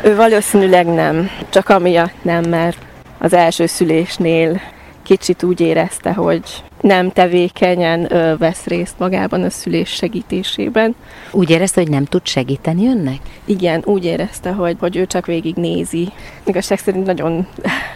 Ő 0.03 0.17
valószínűleg 0.17 0.87
nem, 0.87 1.31
csak 1.49 1.69
amiatt 1.69 2.23
nem, 2.23 2.45
mert 2.49 2.79
az 3.19 3.33
első 3.33 3.67
szülésnél 3.67 4.61
kicsit 5.03 5.43
úgy 5.43 5.61
érezte, 5.61 6.13
hogy 6.13 6.43
nem 6.81 7.11
tevékenyen 7.11 8.13
ö, 8.13 8.37
vesz 8.37 8.65
részt 8.65 8.99
magában 8.99 9.43
a 9.43 9.51
szülés 9.51 9.89
segítésében. 9.89 10.95
Úgy 11.31 11.51
érezte, 11.51 11.81
hogy 11.81 11.91
nem 11.91 12.05
tud 12.05 12.27
segíteni 12.27 12.87
önnek? 12.87 13.19
Igen, 13.45 13.83
úgy 13.85 14.05
érezte, 14.05 14.51
hogy, 14.51 14.77
hogy 14.81 14.97
ő 14.97 15.07
csak 15.07 15.27
végig 15.27 15.55
nézi. 15.55 16.09
Igazság 16.45 16.79
szerint 16.79 17.07
nagyon 17.07 17.47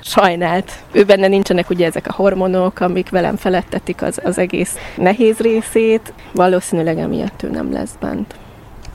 sajnált. 0.01 0.73
Ő 0.93 1.05
benne 1.05 1.27
nincsenek 1.29 1.71
ugye 1.71 1.87
ezek 1.87 2.07
a 2.07 2.13
hormonok, 2.13 2.81
amik 2.81 3.11
velem 3.11 3.37
felettetik 3.37 4.03
az, 4.03 4.21
az 4.25 4.39
egész 4.39 4.77
nehéz 4.97 5.39
részét. 5.39 6.13
Valószínűleg 6.33 6.99
emiatt 6.99 7.43
ő 7.43 7.51
nem 7.51 7.73
lesz 7.73 7.95
bent. 8.01 8.35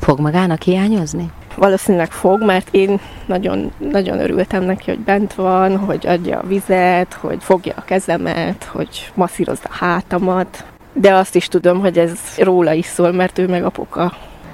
Fog 0.04 0.20
magának 0.20 0.62
hiányozni? 0.62 1.32
valószínűleg 1.56 2.12
fog, 2.12 2.44
mert 2.44 2.68
én 2.72 3.00
nagyon, 3.26 3.72
nagyon 3.92 4.20
örültem 4.20 4.64
neki, 4.64 4.90
hogy 4.90 5.00
bent 5.00 5.34
van, 5.34 5.78
hogy 5.78 6.08
adja 6.08 6.40
a 6.40 6.48
vizet, 6.48 7.14
hogy 7.14 7.38
fogja 7.40 7.74
a 7.78 7.84
kezemet, 7.84 8.64
hogy 8.64 9.12
masszírozza 9.14 9.68
a 9.70 9.74
hátamat, 9.74 10.66
de 10.94 11.14
azt 11.14 11.36
is 11.36 11.48
tudom, 11.48 11.80
hogy 11.80 11.98
ez 11.98 12.12
róla 12.38 12.74
is 12.74 12.86
szól, 12.86 13.12
mert 13.12 13.38
ő 13.38 13.48
meg 13.48 13.64
apuka 13.64 14.14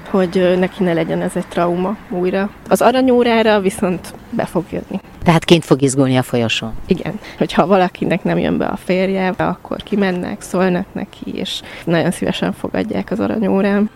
hogy 0.10 0.56
neki 0.60 0.84
ne 0.84 0.94
legyen 0.94 1.22
ez 1.22 1.32
egy 1.36 1.48
trauma 1.48 1.98
újra. 2.10 2.50
Az 2.70 2.82
aranyórára 2.82 3.60
viszont 3.60 4.14
be 4.30 4.46
fog 4.46 4.64
jönni. 4.72 5.02
Tehát 5.24 5.46
kint 5.46 5.66
fog 5.66 5.82
izgulni 5.82 6.18
a 6.18 6.22
folyosón? 6.22 6.74
Igen. 6.86 7.20
Hogyha 7.38 7.68
valakinek 7.68 8.24
nem 8.24 8.38
jön 8.38 8.58
be 8.58 8.66
a 8.66 8.76
férje, 8.76 9.34
akkor 9.38 9.84
kimennek, 9.84 10.42
szólnak 10.42 10.86
neki, 10.92 11.32
és 11.34 11.62
nagyon 11.86 12.12
szívesen 12.12 12.52
fogadják 12.52 13.12
az 13.12 13.20
aranyórám. 13.20 13.90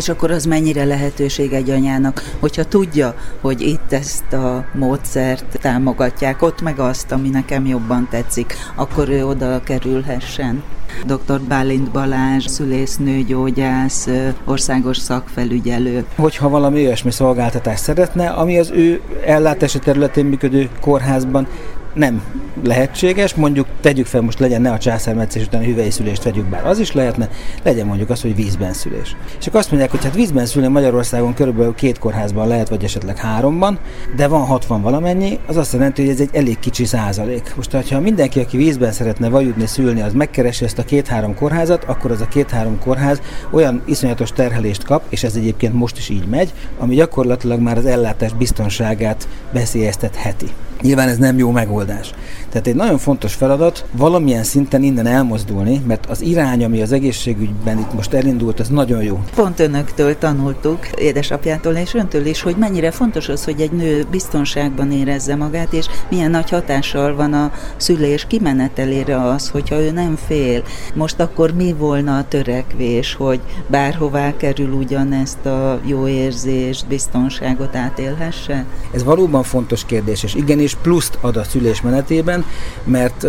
És 0.00 0.08
akkor 0.08 0.30
az 0.30 0.44
mennyire 0.44 0.84
lehetőség 0.84 1.52
egy 1.52 1.70
anyának, 1.70 2.22
hogyha 2.38 2.64
tudja, 2.64 3.14
hogy 3.40 3.60
itt 3.60 3.92
ezt 3.92 4.32
a 4.32 4.64
módszert 4.74 5.58
támogatják, 5.60 6.42
ott 6.42 6.60
meg 6.60 6.78
azt, 6.78 7.12
ami 7.12 7.28
nekem 7.28 7.66
jobban 7.66 8.08
tetszik, 8.10 8.54
akkor 8.74 9.08
ő 9.08 9.26
oda 9.26 9.60
kerülhessen. 9.62 10.62
Dr. 11.06 11.40
Bálint 11.48 11.90
Balázs, 11.90 12.46
szülésznőgyógyász, 12.46 14.08
országos 14.44 14.96
szakfelügyelő. 14.96 16.04
Hogyha 16.16 16.48
valami 16.48 16.86
olyasmi 16.86 17.10
szolgáltatást 17.10 17.82
szeretne, 17.82 18.28
ami 18.28 18.58
az 18.58 18.70
ő 18.70 19.00
ellátási 19.26 19.78
területén 19.78 20.24
működő 20.24 20.68
kórházban 20.80 21.46
nem 21.94 22.22
lehetséges, 22.64 23.34
mondjuk 23.34 23.66
tegyük 23.80 24.06
fel, 24.06 24.20
most 24.20 24.38
legyen 24.38 24.60
ne 24.60 24.70
a 24.72 24.78
császármetszés 24.78 25.44
után 25.44 25.64
hüvei 25.64 25.90
szülést 25.90 26.22
vegyük 26.22 26.44
bár, 26.44 26.66
az 26.66 26.78
is 26.78 26.92
lehetne, 26.92 27.28
legyen 27.62 27.86
mondjuk 27.86 28.10
az, 28.10 28.20
hogy 28.20 28.34
vízben 28.34 28.72
szülés. 28.72 29.16
És 29.38 29.46
akkor 29.46 29.60
azt 29.60 29.70
mondják, 29.70 29.90
hogy 29.90 30.04
hát 30.04 30.14
vízben 30.14 30.46
szülni 30.46 30.68
Magyarországon 30.68 31.34
körülbelül 31.34 31.74
két 31.74 31.98
kórházban 31.98 32.48
lehet, 32.48 32.68
vagy 32.68 32.84
esetleg 32.84 33.16
háromban, 33.16 33.78
de 34.16 34.28
van 34.28 34.44
60 34.44 34.82
valamennyi, 34.82 35.38
az 35.46 35.56
azt 35.56 35.72
jelenti, 35.72 36.02
hogy 36.02 36.10
ez 36.10 36.20
egy 36.20 36.30
elég 36.32 36.58
kicsi 36.58 36.84
százalék. 36.84 37.52
Most, 37.56 37.90
ha 37.90 38.00
mindenki, 38.00 38.40
aki 38.40 38.56
vízben 38.56 38.92
szeretne 38.92 39.28
vajudni, 39.28 39.66
szülni, 39.66 40.00
az 40.00 40.12
megkeresi 40.12 40.64
ezt 40.64 40.78
a 40.78 40.84
két-három 40.84 41.34
kórházat, 41.34 41.84
akkor 41.84 42.10
az 42.10 42.20
a 42.20 42.28
két-három 42.28 42.78
kórház 42.78 43.20
olyan 43.50 43.82
iszonyatos 43.86 44.32
terhelést 44.32 44.84
kap, 44.84 45.02
és 45.08 45.22
ez 45.22 45.34
egyébként 45.34 45.74
most 45.74 45.98
is 45.98 46.08
így 46.08 46.26
megy, 46.26 46.52
ami 46.78 46.94
gyakorlatilag 46.94 47.60
már 47.60 47.76
az 47.76 47.86
ellátás 47.86 48.32
biztonságát 48.32 49.28
veszélyeztetheti. 49.52 50.46
Nyilván 50.80 51.08
ez 51.08 51.18
nem 51.18 51.38
jó 51.38 51.50
megoldás. 51.50 52.14
Tehát 52.50 52.66
egy 52.66 52.74
nagyon 52.74 52.98
fontos 52.98 53.34
feladat 53.34 53.84
valamilyen 53.92 54.42
szinten 54.42 54.82
innen 54.82 55.06
elmozdulni, 55.06 55.82
mert 55.86 56.06
az 56.06 56.20
irány, 56.20 56.64
ami 56.64 56.82
az 56.82 56.92
egészségügyben 56.92 57.78
itt 57.78 57.92
most 57.94 58.12
elindult, 58.12 58.60
az 58.60 58.68
nagyon 58.68 59.02
jó. 59.02 59.20
Pont 59.34 59.60
önöktől 59.60 60.18
tanultuk, 60.18 60.86
édesapjától 60.86 61.72
és 61.72 61.94
öntől 61.94 62.26
is, 62.26 62.42
hogy 62.42 62.56
mennyire 62.56 62.90
fontos 62.90 63.28
az, 63.28 63.44
hogy 63.44 63.60
egy 63.60 63.72
nő 63.72 64.06
biztonságban 64.10 64.92
érezze 64.92 65.36
magát, 65.36 65.72
és 65.72 65.86
milyen 66.08 66.30
nagy 66.30 66.50
hatással 66.50 67.14
van 67.14 67.32
a 67.32 67.52
szülés 67.76 68.26
kimenetelére 68.26 69.22
az, 69.22 69.48
hogyha 69.48 69.80
ő 69.80 69.90
nem 69.90 70.16
fél. 70.26 70.62
Most 70.94 71.20
akkor 71.20 71.54
mi 71.54 71.74
volna 71.78 72.16
a 72.16 72.24
törekvés, 72.28 73.14
hogy 73.14 73.40
bárhová 73.66 74.36
kerül 74.36 74.72
ugyanezt 74.72 75.46
a 75.46 75.80
jó 75.84 76.08
érzést, 76.08 76.86
biztonságot 76.86 77.76
átélhesse? 77.76 78.64
Ez 78.94 79.04
valóban 79.04 79.42
fontos 79.42 79.84
kérdés, 79.84 80.22
és 80.22 80.34
igenis 80.34 80.74
pluszt 80.74 81.18
ad 81.20 81.36
a 81.36 81.44
szülés 81.44 81.80
menetében, 81.80 82.39
mert 82.84 83.26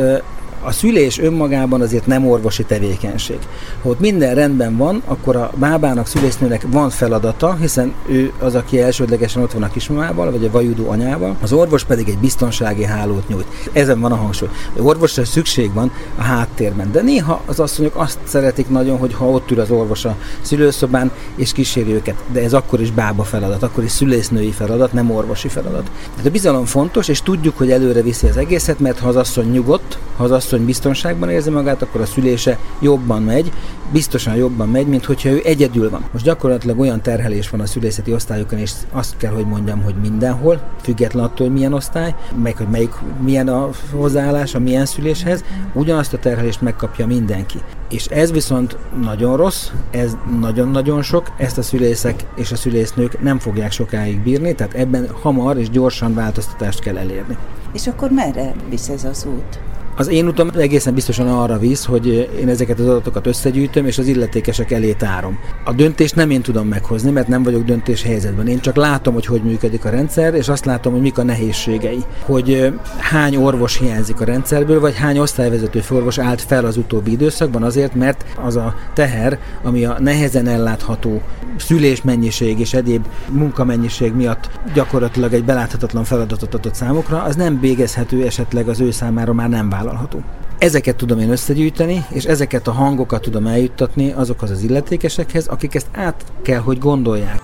a 0.64 0.72
szülés 0.72 1.20
önmagában 1.20 1.82
azért 1.82 2.06
nem 2.06 2.28
orvosi 2.28 2.64
tevékenység. 2.64 3.38
Ha 3.82 3.90
ott 3.90 4.00
minden 4.00 4.36
rendben 4.36 4.78
van, 4.78 5.02
akkor 5.06 5.36
a 5.36 5.52
bábának, 5.56 6.08
szülésznőnek 6.08 6.66
van 6.72 6.90
feladata, 6.90 7.58
hiszen 7.60 7.94
ő 8.08 8.32
az, 8.40 8.56
aki 8.56 8.82
elsődlegesen 8.82 9.42
ott 9.42 9.52
van 9.52 9.64
a 9.64 9.70
kismamával, 9.72 10.32
vagy 10.32 10.46
a 10.46 10.52
vajudó 10.52 10.90
anyával, 10.90 11.36
az 11.42 11.54
orvos 11.54 11.84
pedig 11.84 12.10
egy 12.10 12.18
biztonsági 12.18 12.84
hálót 12.84 13.28
nyújt. 13.28 13.48
Ezen 13.72 14.00
van 14.00 14.12
a 14.12 14.16
hangsúly. 14.16 14.50
A 14.78 14.82
orvosra 14.82 15.26
szükség 15.26 15.74
van 15.74 15.92
a 16.18 16.22
háttérben, 16.22 16.92
de 16.92 17.02
néha 17.02 17.42
az 17.46 17.60
asszonyok 17.60 17.96
azt 17.96 18.20
szeretik 18.24 18.70
nagyon, 18.70 18.98
hogy 18.98 19.14
ha 19.14 19.30
ott 19.30 19.52
ül 19.52 19.60
az 19.60 19.72
orvos 19.72 20.06
a 20.06 20.16
szülőszobán, 20.42 21.12
és 21.36 21.52
kíséri 21.52 21.94
őket, 21.94 22.16
de 22.32 22.42
ez 22.42 22.54
akkor 22.54 22.82
is 22.82 22.92
bába 22.92 23.24
feladat, 23.24 23.64
akkor 23.64 23.84
is 23.84 23.92
szülésznői 23.92 24.52
feladat, 24.52 24.94
nem 24.94 25.12
orvosi 25.12 25.48
feladat. 25.48 25.92
Tehát 26.12 26.26
a 26.26 26.32
bizalom 26.32 26.66
fontos, 26.66 27.08
és 27.08 27.22
tudjuk, 27.22 27.58
hogy 27.58 27.72
előre 27.72 28.02
viszi 28.02 28.28
az 28.28 28.38
egészet, 28.38 28.80
mert 28.80 29.00
ha 29.00 29.08
az 29.08 29.16
asszony 29.16 29.52
nyugodt, 29.52 29.98
ha 30.18 30.24
az 30.24 30.32
asszony 30.32 30.51
biztonságban 30.60 31.30
érzi 31.30 31.50
magát, 31.50 31.82
akkor 31.82 32.02
a 32.02 32.06
szülése 32.06 32.60
jobban 32.80 33.24
megy, 33.24 33.52
biztosan 33.92 34.36
jobban 34.36 34.70
megy, 34.70 34.88
mint 34.88 35.06
hogyha 35.06 35.30
ő 35.30 35.42
egyedül 35.44 35.90
van. 35.90 36.06
Most 36.12 36.26
gyakorlatilag 36.26 36.80
olyan 36.80 37.02
terhelés 37.02 37.50
van 37.50 37.60
a 37.60 37.66
szülészeti 37.66 38.14
osztályokon, 38.14 38.60
és 38.60 38.72
azt 38.92 39.18
kell, 39.18 39.34
hogy 39.34 39.46
mondjam, 39.46 39.82
hogy 39.82 39.96
mindenhol, 40.02 40.62
független 40.82 41.24
attól, 41.24 41.48
hogy 41.48 41.56
milyen 41.56 41.74
osztály, 41.74 42.16
meg 42.44 42.58
hogy 42.58 42.68
melyik, 42.68 42.94
milyen 43.24 43.48
a 43.48 43.70
hozzáállás 43.92 44.56
a 44.56 44.60
milyen 44.60 44.86
szüléshez, 44.86 45.44
ugyanazt 45.74 46.14
a 46.14 46.18
terhelést 46.18 46.62
megkapja 46.62 47.08
mindenki. 47.08 47.58
És 47.90 48.06
ez 48.06 48.32
viszont 48.32 48.78
nagyon 49.02 49.38
rossz, 49.38 49.70
ez 49.92 50.18
nagyon-nagyon 50.40 51.02
sok, 51.02 51.32
ezt 51.38 51.58
a 51.58 51.62
szülészek 51.62 52.26
és 52.36 52.52
a 52.52 52.56
szülésznők 52.56 53.22
nem 53.22 53.40
fogják 53.40 53.72
sokáig 53.72 54.20
bírni, 54.20 54.56
tehát 54.56 54.74
ebben 54.74 55.08
hamar 55.22 55.58
és 55.58 55.70
gyorsan 55.70 56.14
változtatást 56.14 56.80
kell 56.80 56.98
elérni. 56.98 57.38
És 57.74 57.88
akkor 57.88 58.12
merre 58.12 58.54
visz 58.70 58.90
ez 58.90 59.04
az 59.04 59.26
út? 59.26 59.60
Az 59.96 60.08
én 60.08 60.28
utam 60.28 60.50
egészen 60.58 60.94
biztosan 60.94 61.28
arra 61.28 61.58
visz, 61.58 61.86
hogy 61.86 62.30
én 62.40 62.50
ezeket 62.50 62.80
az 62.80 62.88
adatokat 62.88 63.28
összegyűjtöm, 63.28 63.86
és 63.86 63.98
az 63.98 64.08
illetékesek 64.08 64.72
elé 64.72 64.92
tárom. 64.92 65.40
A 65.64 65.74
döntést 65.74 66.16
nem 66.16 66.30
én 66.30 66.42
tudom 66.42 66.68
meghozni, 66.68 67.12
mert 67.12 67.28
nem 67.28 67.44
vagyok 67.44 67.64
döntés 67.64 68.04
helyzetben. 68.04 68.48
Én 68.48 68.60
csak 68.60 68.76
látom, 68.76 69.14
hogy 69.14 69.26
hogy 69.26 69.44
működik 69.44 69.86
a 69.86 69.90
rendszer, 69.90 70.34
és 70.34 70.50
azt 70.50 70.66
látom, 70.66 70.94
hogy 70.94 71.02
mik 71.02 71.18
a 71.18 71.24
nehézségei. 71.24 72.04
Hogy 72.26 72.74
hány 72.98 73.36
orvos 73.36 73.78
hiányzik 73.78 74.22
a 74.22 74.26
rendszerből, 74.26 74.80
vagy 74.80 74.96
hány 74.96 75.20
osztályvezető 75.20 75.82
orvos 75.90 76.18
állt 76.18 76.42
fel 76.42 76.66
az 76.66 76.78
utóbbi 76.78 77.12
időszakban 77.12 77.64
azért, 77.64 77.96
mert 77.96 78.26
az 78.44 78.56
a 78.56 78.76
teher, 78.94 79.40
ami 79.64 79.86
a 79.86 79.98
nehezen 80.00 80.48
ellátható 80.48 81.22
szülésmennyiség 81.58 82.60
és 82.60 82.74
egyéb 82.74 83.06
munkamennyiség 83.30 84.14
miatt 84.14 84.50
gyakorlatilag 84.74 85.34
egy 85.34 85.44
beláthatatlan 85.44 86.04
feladatot 86.04 86.54
adott 86.54 86.76
számukra, 86.76 87.24
az 87.24 87.36
nem 87.36 87.60
végezhető 87.60 88.26
esetleg 88.26 88.68
az 88.68 88.80
ő 88.80 88.92
számára 88.92 89.34
már 89.34 89.50
nem 89.50 89.70
vállalható. 89.92 90.24
Ezeket 90.58 90.96
tudom 90.96 91.20
én 91.20 91.30
összegyűjteni, 91.30 92.06
és 92.10 92.24
ezeket 92.24 92.68
a 92.68 92.72
hangokat 92.72 93.22
tudom 93.22 93.48
eljuttatni 93.48 94.12
azokhoz 94.12 94.50
az 94.50 94.62
illetékesekhez, 94.62 95.48
akik 95.48 95.76
ezt 95.76 95.88
át 95.92 96.24
kell, 96.42 96.60
hogy 96.60 96.78
gondolják. 96.78 97.42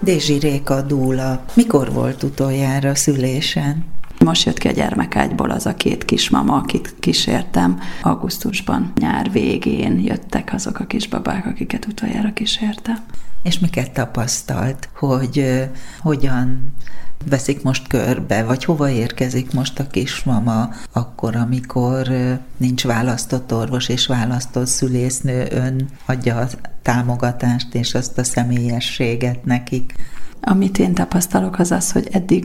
Dézsi 0.00 0.38
Réka 0.38 0.80
Dúla, 0.80 1.44
mikor 1.54 1.92
volt 1.92 2.22
utoljára 2.22 2.94
szülésen? 2.94 3.84
Most 4.24 4.44
jött 4.44 4.58
ki 4.58 4.68
a 4.68 4.72
gyermekágyból 4.72 5.50
az 5.50 5.66
a 5.66 5.74
két 5.74 6.04
kismama, 6.04 6.56
akit 6.56 6.94
kísértem. 7.00 7.80
Augusztusban, 8.02 8.92
nyár 8.98 9.30
végén 9.30 9.98
jöttek 9.98 10.52
azok 10.52 10.78
a 10.78 10.86
kisbabák, 10.86 11.46
akiket 11.46 11.86
utoljára 11.86 12.32
kísértem. 12.32 12.98
És 13.42 13.58
miket 13.58 13.90
tapasztalt, 13.90 14.88
hogy 14.94 15.62
hogyan 16.00 16.74
veszik 17.28 17.62
most 17.62 17.86
körbe, 17.88 18.44
vagy 18.44 18.64
hova 18.64 18.90
érkezik 18.90 19.52
most 19.52 19.78
a 19.78 19.86
kismama 19.86 20.70
akkor, 20.92 21.36
amikor 21.36 22.08
nincs 22.56 22.84
választott 22.84 23.54
orvos 23.54 23.88
és 23.88 24.06
választott 24.06 24.66
szülésznő, 24.66 25.46
ön 25.50 25.88
adja 26.06 26.36
a 26.36 26.48
támogatást 26.82 27.74
és 27.74 27.94
azt 27.94 28.18
a 28.18 28.24
személyességet 28.24 29.44
nekik. 29.44 29.94
Amit 30.44 30.78
én 30.78 30.94
tapasztalok 30.94 31.58
az 31.58 31.70
az, 31.70 31.92
hogy 31.92 32.08
eddig 32.12 32.44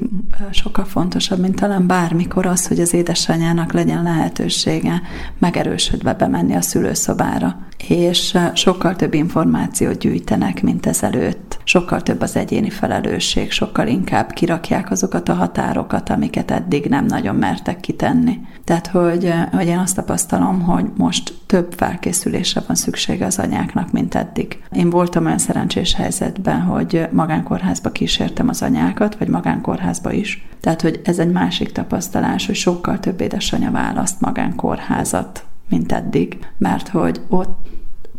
sokkal 0.51 0.85
fontosabb, 0.85 1.39
mint 1.39 1.55
talán 1.55 1.87
bármikor 1.87 2.45
az, 2.45 2.67
hogy 2.67 2.79
az 2.79 2.93
édesanyának 2.93 3.73
legyen 3.73 4.03
lehetősége 4.03 5.01
megerősödve 5.39 6.13
bemenni 6.13 6.55
a 6.55 6.61
szülőszobára. 6.61 7.67
És 7.87 8.37
sokkal 8.53 8.95
több 8.95 9.13
információt 9.13 9.97
gyűjtenek, 9.97 10.61
mint 10.63 10.85
ezelőtt. 10.85 11.59
Sokkal 11.63 12.01
több 12.01 12.21
az 12.21 12.35
egyéni 12.35 12.69
felelősség, 12.69 13.51
sokkal 13.51 13.87
inkább 13.87 14.31
kirakják 14.31 14.91
azokat 14.91 15.29
a 15.29 15.33
határokat, 15.33 16.09
amiket 16.09 16.51
eddig 16.51 16.85
nem 16.85 17.05
nagyon 17.05 17.35
mertek 17.35 17.79
kitenni. 17.79 18.39
Tehát, 18.63 18.87
hogy, 18.87 19.33
hogy 19.51 19.67
én 19.67 19.77
azt 19.77 19.95
tapasztalom, 19.95 20.61
hogy 20.61 20.85
most 20.97 21.33
több 21.45 21.73
felkészülésre 21.77 22.61
van 22.67 22.75
szüksége 22.75 23.25
az 23.25 23.39
anyáknak, 23.39 23.91
mint 23.91 24.15
eddig. 24.15 24.63
Én 24.71 24.89
voltam 24.89 25.25
olyan 25.25 25.37
szerencsés 25.37 25.93
helyzetben, 25.93 26.61
hogy 26.61 27.07
magánkórházba 27.11 27.91
kísértem 27.91 28.49
az 28.49 28.61
anyákat, 28.61 29.17
vagy 29.17 29.27
magánkórházba 29.27 30.11
is. 30.11 30.47
Tehát, 30.61 30.81
hogy 30.81 31.01
ez 31.03 31.19
egy 31.19 31.31
másik 31.31 31.71
tapasztalás, 31.71 32.45
hogy 32.45 32.55
sokkal 32.55 32.99
több 32.99 33.21
édesanya 33.21 33.71
választ 33.71 34.21
magánkórházat, 34.21 35.45
mint 35.69 35.91
eddig, 35.91 36.37
mert 36.57 36.87
hogy 36.87 37.21
ott 37.29 37.67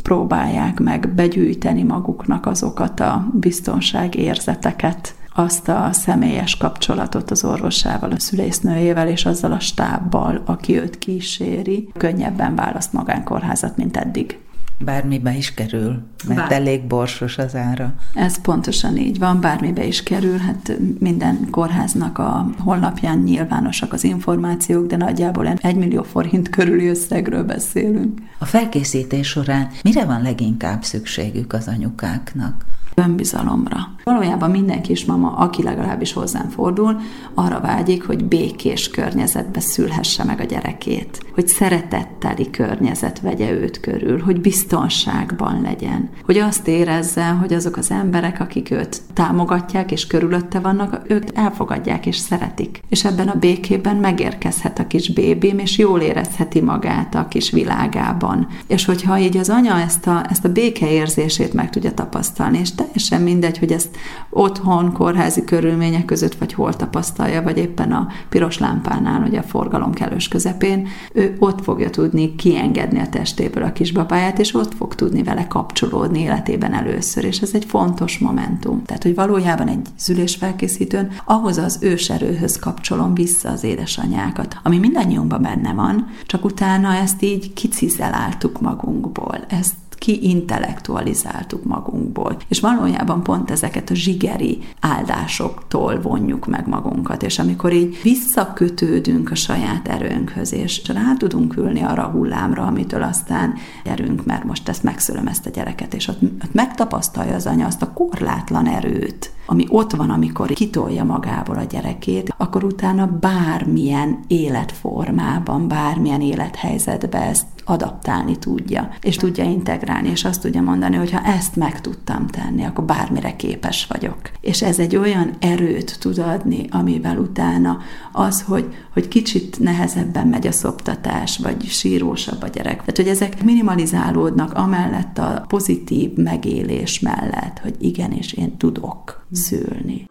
próbálják 0.03 0.81
meg 0.81 1.09
begyűjteni 1.09 1.83
maguknak 1.83 2.47
azokat 2.47 3.01
a 3.01 3.29
biztonságérzeteket, 3.33 5.15
azt 5.35 5.69
a 5.69 5.89
személyes 5.93 6.57
kapcsolatot 6.57 7.31
az 7.31 7.45
orvosával, 7.45 8.11
a 8.11 8.19
szülésznőjével 8.19 9.09
és 9.09 9.25
azzal 9.25 9.53
a 9.53 9.61
stábbal, 9.61 10.43
aki 10.45 10.77
őt 10.79 10.99
kíséri, 10.99 11.89
könnyebben 11.97 12.55
választ 12.55 12.93
magánkórházat, 12.93 13.77
mint 13.77 13.97
eddig 13.97 14.39
bármibe 14.79 15.37
is 15.37 15.55
kerül, 15.55 16.03
mert 16.27 16.41
Bár. 16.41 16.53
elég 16.53 16.87
borsos 16.87 17.39
az 17.39 17.55
ára. 17.55 17.95
Ez 18.15 18.41
pontosan 18.41 18.97
így 18.97 19.19
van, 19.19 19.41
bármibe 19.41 19.85
is 19.85 20.03
kerül, 20.03 20.39
hát 20.39 20.73
minden 20.99 21.51
kórháznak 21.51 22.19
a 22.19 22.51
honlapján 22.59 23.19
nyilvánosak 23.19 23.93
az 23.93 24.05
információk, 24.05 24.87
de 24.87 24.97
nagyjából 24.97 25.49
egy 25.49 25.77
millió 25.77 26.03
forint 26.03 26.49
körüli 26.49 26.87
összegről 26.87 27.45
beszélünk. 27.45 28.21
A 28.39 28.45
felkészítés 28.45 29.29
során 29.29 29.69
mire 29.83 30.05
van 30.05 30.23
leginkább 30.23 30.83
szükségük 30.83 31.53
az 31.53 31.69
anyukáknak? 31.69 32.65
önbizalomra. 32.99 33.77
Valójában 34.09 34.51
minden 34.51 34.83
kismama, 34.83 35.31
aki 35.31 35.63
legalábbis 35.63 36.13
hozzám 36.13 36.49
fordul, 36.49 37.01
arra 37.35 37.61
vágyik, 37.61 38.07
hogy 38.07 38.25
békés 38.25 38.91
környezetbe 38.91 39.61
szülhesse 39.61 40.25
meg 40.25 40.41
a 40.41 40.45
gyerekét, 40.45 41.23
hogy 41.35 41.49
szeretetteli 41.49 42.51
környezet 42.51 43.21
vegye 43.21 43.51
őt 43.51 43.81
körül, 43.81 44.21
hogy 44.21 44.41
biztonságban 44.41 45.61
legyen, 45.63 46.11
hogy 46.25 46.39
azt 46.39 46.69
érezze, 46.69 47.25
hogy 47.25 47.53
azok 47.53 47.77
az 47.77 47.91
emberek, 47.91 48.41
akik 48.41 48.71
őt 48.71 49.03
támogatják 49.13 49.93
és 49.93 50.07
körülötte 50.07 50.59
vannak, 50.59 51.01
ők 51.07 51.25
elfogadják 51.35 52.07
és 52.07 52.17
szeretik. 52.17 52.81
És 52.89 53.05
ebben 53.05 53.29
a 53.29 53.39
békében 53.39 53.97
megérkezhet 53.97 54.79
a 54.79 54.87
kis 54.87 55.13
bébim, 55.13 55.59
és 55.59 55.79
jól 55.79 56.01
érezheti 56.01 56.61
magát 56.61 57.15
a 57.15 57.29
kis 57.29 57.51
világában. 57.51 58.47
És 58.67 58.85
hogyha 58.85 59.19
így 59.19 59.37
az 59.37 59.49
anya 59.49 59.81
ezt 59.81 60.07
a, 60.07 60.25
ezt 60.31 60.45
a 60.45 60.53
békeérzését 60.53 61.53
meg 61.53 61.71
tudja 61.71 61.93
tapasztalni, 61.95 62.59
és 62.59 62.75
teljesen 62.75 63.23
mindegy, 63.23 63.59
hogy 63.59 63.73
ezt 63.73 63.97
otthon, 64.31 64.93
kórházi 64.93 65.45
körülmények 65.45 66.05
között, 66.05 66.35
vagy 66.35 66.53
hol 66.53 66.77
tapasztalja, 66.77 67.43
vagy 67.43 67.59
éppen 67.59 67.93
a 67.93 68.09
piros 68.29 68.59
lámpánál, 68.59 69.21
vagy 69.21 69.37
a 69.37 69.43
forgalom 69.43 69.93
kellős 69.93 70.29
közepén, 70.29 70.89
ő 71.13 71.37
ott 71.39 71.63
fogja 71.63 71.91
tudni 71.91 72.35
kiengedni 72.35 73.01
a 73.01 73.09
testéből 73.09 73.63
a 73.63 73.73
kisbabáját, 73.73 74.39
és 74.39 74.55
ott 74.55 74.75
fog 74.75 74.95
tudni 74.95 75.23
vele 75.23 75.47
kapcsolódni 75.47 76.21
életében 76.21 76.75
először, 76.75 77.25
és 77.25 77.41
ez 77.41 77.51
egy 77.53 77.65
fontos 77.65 78.19
momentum. 78.19 78.83
Tehát, 78.83 79.03
hogy 79.03 79.15
valójában 79.15 79.69
egy 79.69 79.87
szülésfelkészítőn 79.97 81.11
ahhoz 81.25 81.57
az 81.57 81.79
őserőhöz 81.81 82.59
kapcsolom 82.59 83.15
vissza 83.15 83.51
az 83.51 83.65
édesanyákat, 83.65 84.57
ami 84.63 84.79
mindannyiunkban 84.79 85.43
benne 85.43 85.73
van, 85.73 86.07
csak 86.27 86.45
utána 86.45 86.95
ezt 86.95 87.23
így 87.23 87.53
kicizeláltuk 87.53 88.61
magunkból, 88.61 89.39
ezt 89.49 89.75
kiintellektualizáltuk 89.99 91.65
magunkból. 91.65 92.37
És 92.49 92.61
valójában 92.61 93.23
pont 93.23 93.51
ezeket 93.51 93.91
a 93.91 93.95
zsigeri 93.95 94.59
áldásoktól 94.81 96.01
vonjuk 96.01 96.47
meg 96.47 96.67
magunkat, 96.69 97.23
és 97.23 97.39
amikor 97.39 97.73
így 97.73 98.01
visszakötődünk 98.03 99.31
a 99.31 99.35
saját 99.35 99.89
erőnkhöz, 99.89 100.53
és 100.53 100.83
rá 100.87 101.15
tudunk 101.19 101.57
ülni 101.57 101.83
arra 101.83 102.05
a 102.05 102.11
hullámra, 102.11 102.67
amitől 102.67 103.03
aztán 103.03 103.55
gyerünk, 103.85 104.25
mert 104.25 104.45
most 104.45 104.69
ezt 104.69 104.83
megszülöm 104.83 105.27
ezt 105.27 105.47
a 105.47 105.51
gyereket, 105.51 105.95
és 105.95 106.09
ott, 106.09 106.23
ott 106.23 106.53
megtapasztalja 106.53 107.35
az 107.35 107.47
anya 107.47 107.67
azt 107.67 107.83
a 107.83 107.93
korlátlan 107.93 108.67
erőt, 108.67 109.33
ami 109.47 109.67
ott 109.69 109.93
van, 109.93 110.11
amikor 110.11 110.49
kitolja 110.49 111.05
magából 111.05 111.57
a 111.57 111.65
gyerekét, 111.65 112.35
akkor 112.37 112.65
utána 112.65 113.07
bármilyen 113.07 114.19
életformában, 114.27 115.69
bármilyen 115.69 116.21
élethelyzetbe 116.21 117.19
ezt 117.19 117.47
adaptálni 117.69 118.37
tudja, 118.37 118.89
és 119.01 119.17
tudja 119.17 119.45
integrálni, 119.45 120.09
és 120.09 120.25
azt 120.25 120.41
tudja 120.41 120.63
mondani, 120.63 120.97
hogy 120.97 121.11
ha 121.11 121.23
ezt 121.23 121.57
meg 121.57 121.81
tudtam 121.81 122.27
tenni, 122.27 122.65
akkor 122.65 122.85
bármire 122.85 123.37
képes 123.37 123.87
vagyok. 123.87 124.19
És 124.41 124.63
ez 124.63 124.79
egy 124.79 124.97
olyan 124.97 125.31
erőt 125.39 125.99
tud 126.01 126.19
adni, 126.19 126.67
amivel 126.71 127.19
utána 127.19 127.79
az, 128.13 128.43
hogy, 128.43 128.75
hogy 128.93 129.09
kicsit 129.09 129.59
nehezebben 129.59 130.27
megy 130.27 130.47
a 130.47 130.53
szoptatás, 130.53 131.39
vagy 131.39 131.65
sírósabb 131.65 132.43
a 132.43 132.49
gyerek. 132.49 132.77
Tehát, 132.77 132.97
hogy 132.97 133.09
ezek 133.09 133.45
minimalizálódnak 133.45 134.53
amellett 134.53 135.19
a 135.19 135.45
pozitív 135.49 136.13
megélés 136.15 137.01
mellett, 137.01 137.59
hogy 137.63 137.75
igenis 137.79 138.33
én 138.33 138.57
tudok 138.57 139.27
szülni. 139.33 140.07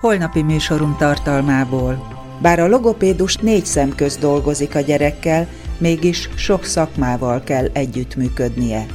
Holnapi 0.00 0.42
műsorunk 0.42 0.96
tartalmából. 0.96 2.14
Bár 2.38 2.60
a 2.60 2.68
logopédus 2.68 3.36
négy 3.36 3.64
szem 3.64 3.94
közt 3.94 4.20
dolgozik 4.20 4.74
a 4.74 4.80
gyerekkel, 4.80 5.48
mégis 5.78 6.28
sok 6.34 6.64
szakmával 6.64 7.42
kell 7.42 7.68
együttműködnie. 7.72 8.86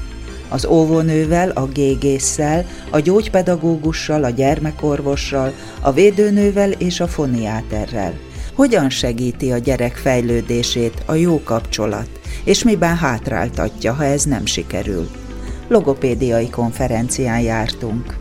Az 0.49 0.65
óvónővel, 0.65 1.49
a 1.49 1.65
gégésszel, 1.65 2.65
a 2.89 2.99
gyógypedagógussal, 2.99 4.23
a 4.23 4.29
gyermekorvossal, 4.29 5.53
a 5.81 5.91
védőnővel 5.91 6.71
és 6.71 6.99
a 6.99 7.07
foniáterrel. 7.07 8.13
Hogyan 8.55 8.89
segíti 8.89 9.51
a 9.51 9.57
gyerek 9.57 9.95
fejlődését 9.95 11.03
a 11.05 11.13
jó 11.13 11.41
kapcsolat, 11.43 12.09
és 12.43 12.63
miben 12.63 12.97
hátráltatja, 12.97 13.93
ha 13.93 14.03
ez 14.03 14.23
nem 14.23 14.45
sikerül? 14.45 15.09
Logopédiai 15.67 16.49
konferencián 16.49 17.39
jártunk. 17.39 18.20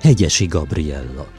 Hegyesi 0.00 0.46
Gabriella. 0.46 1.35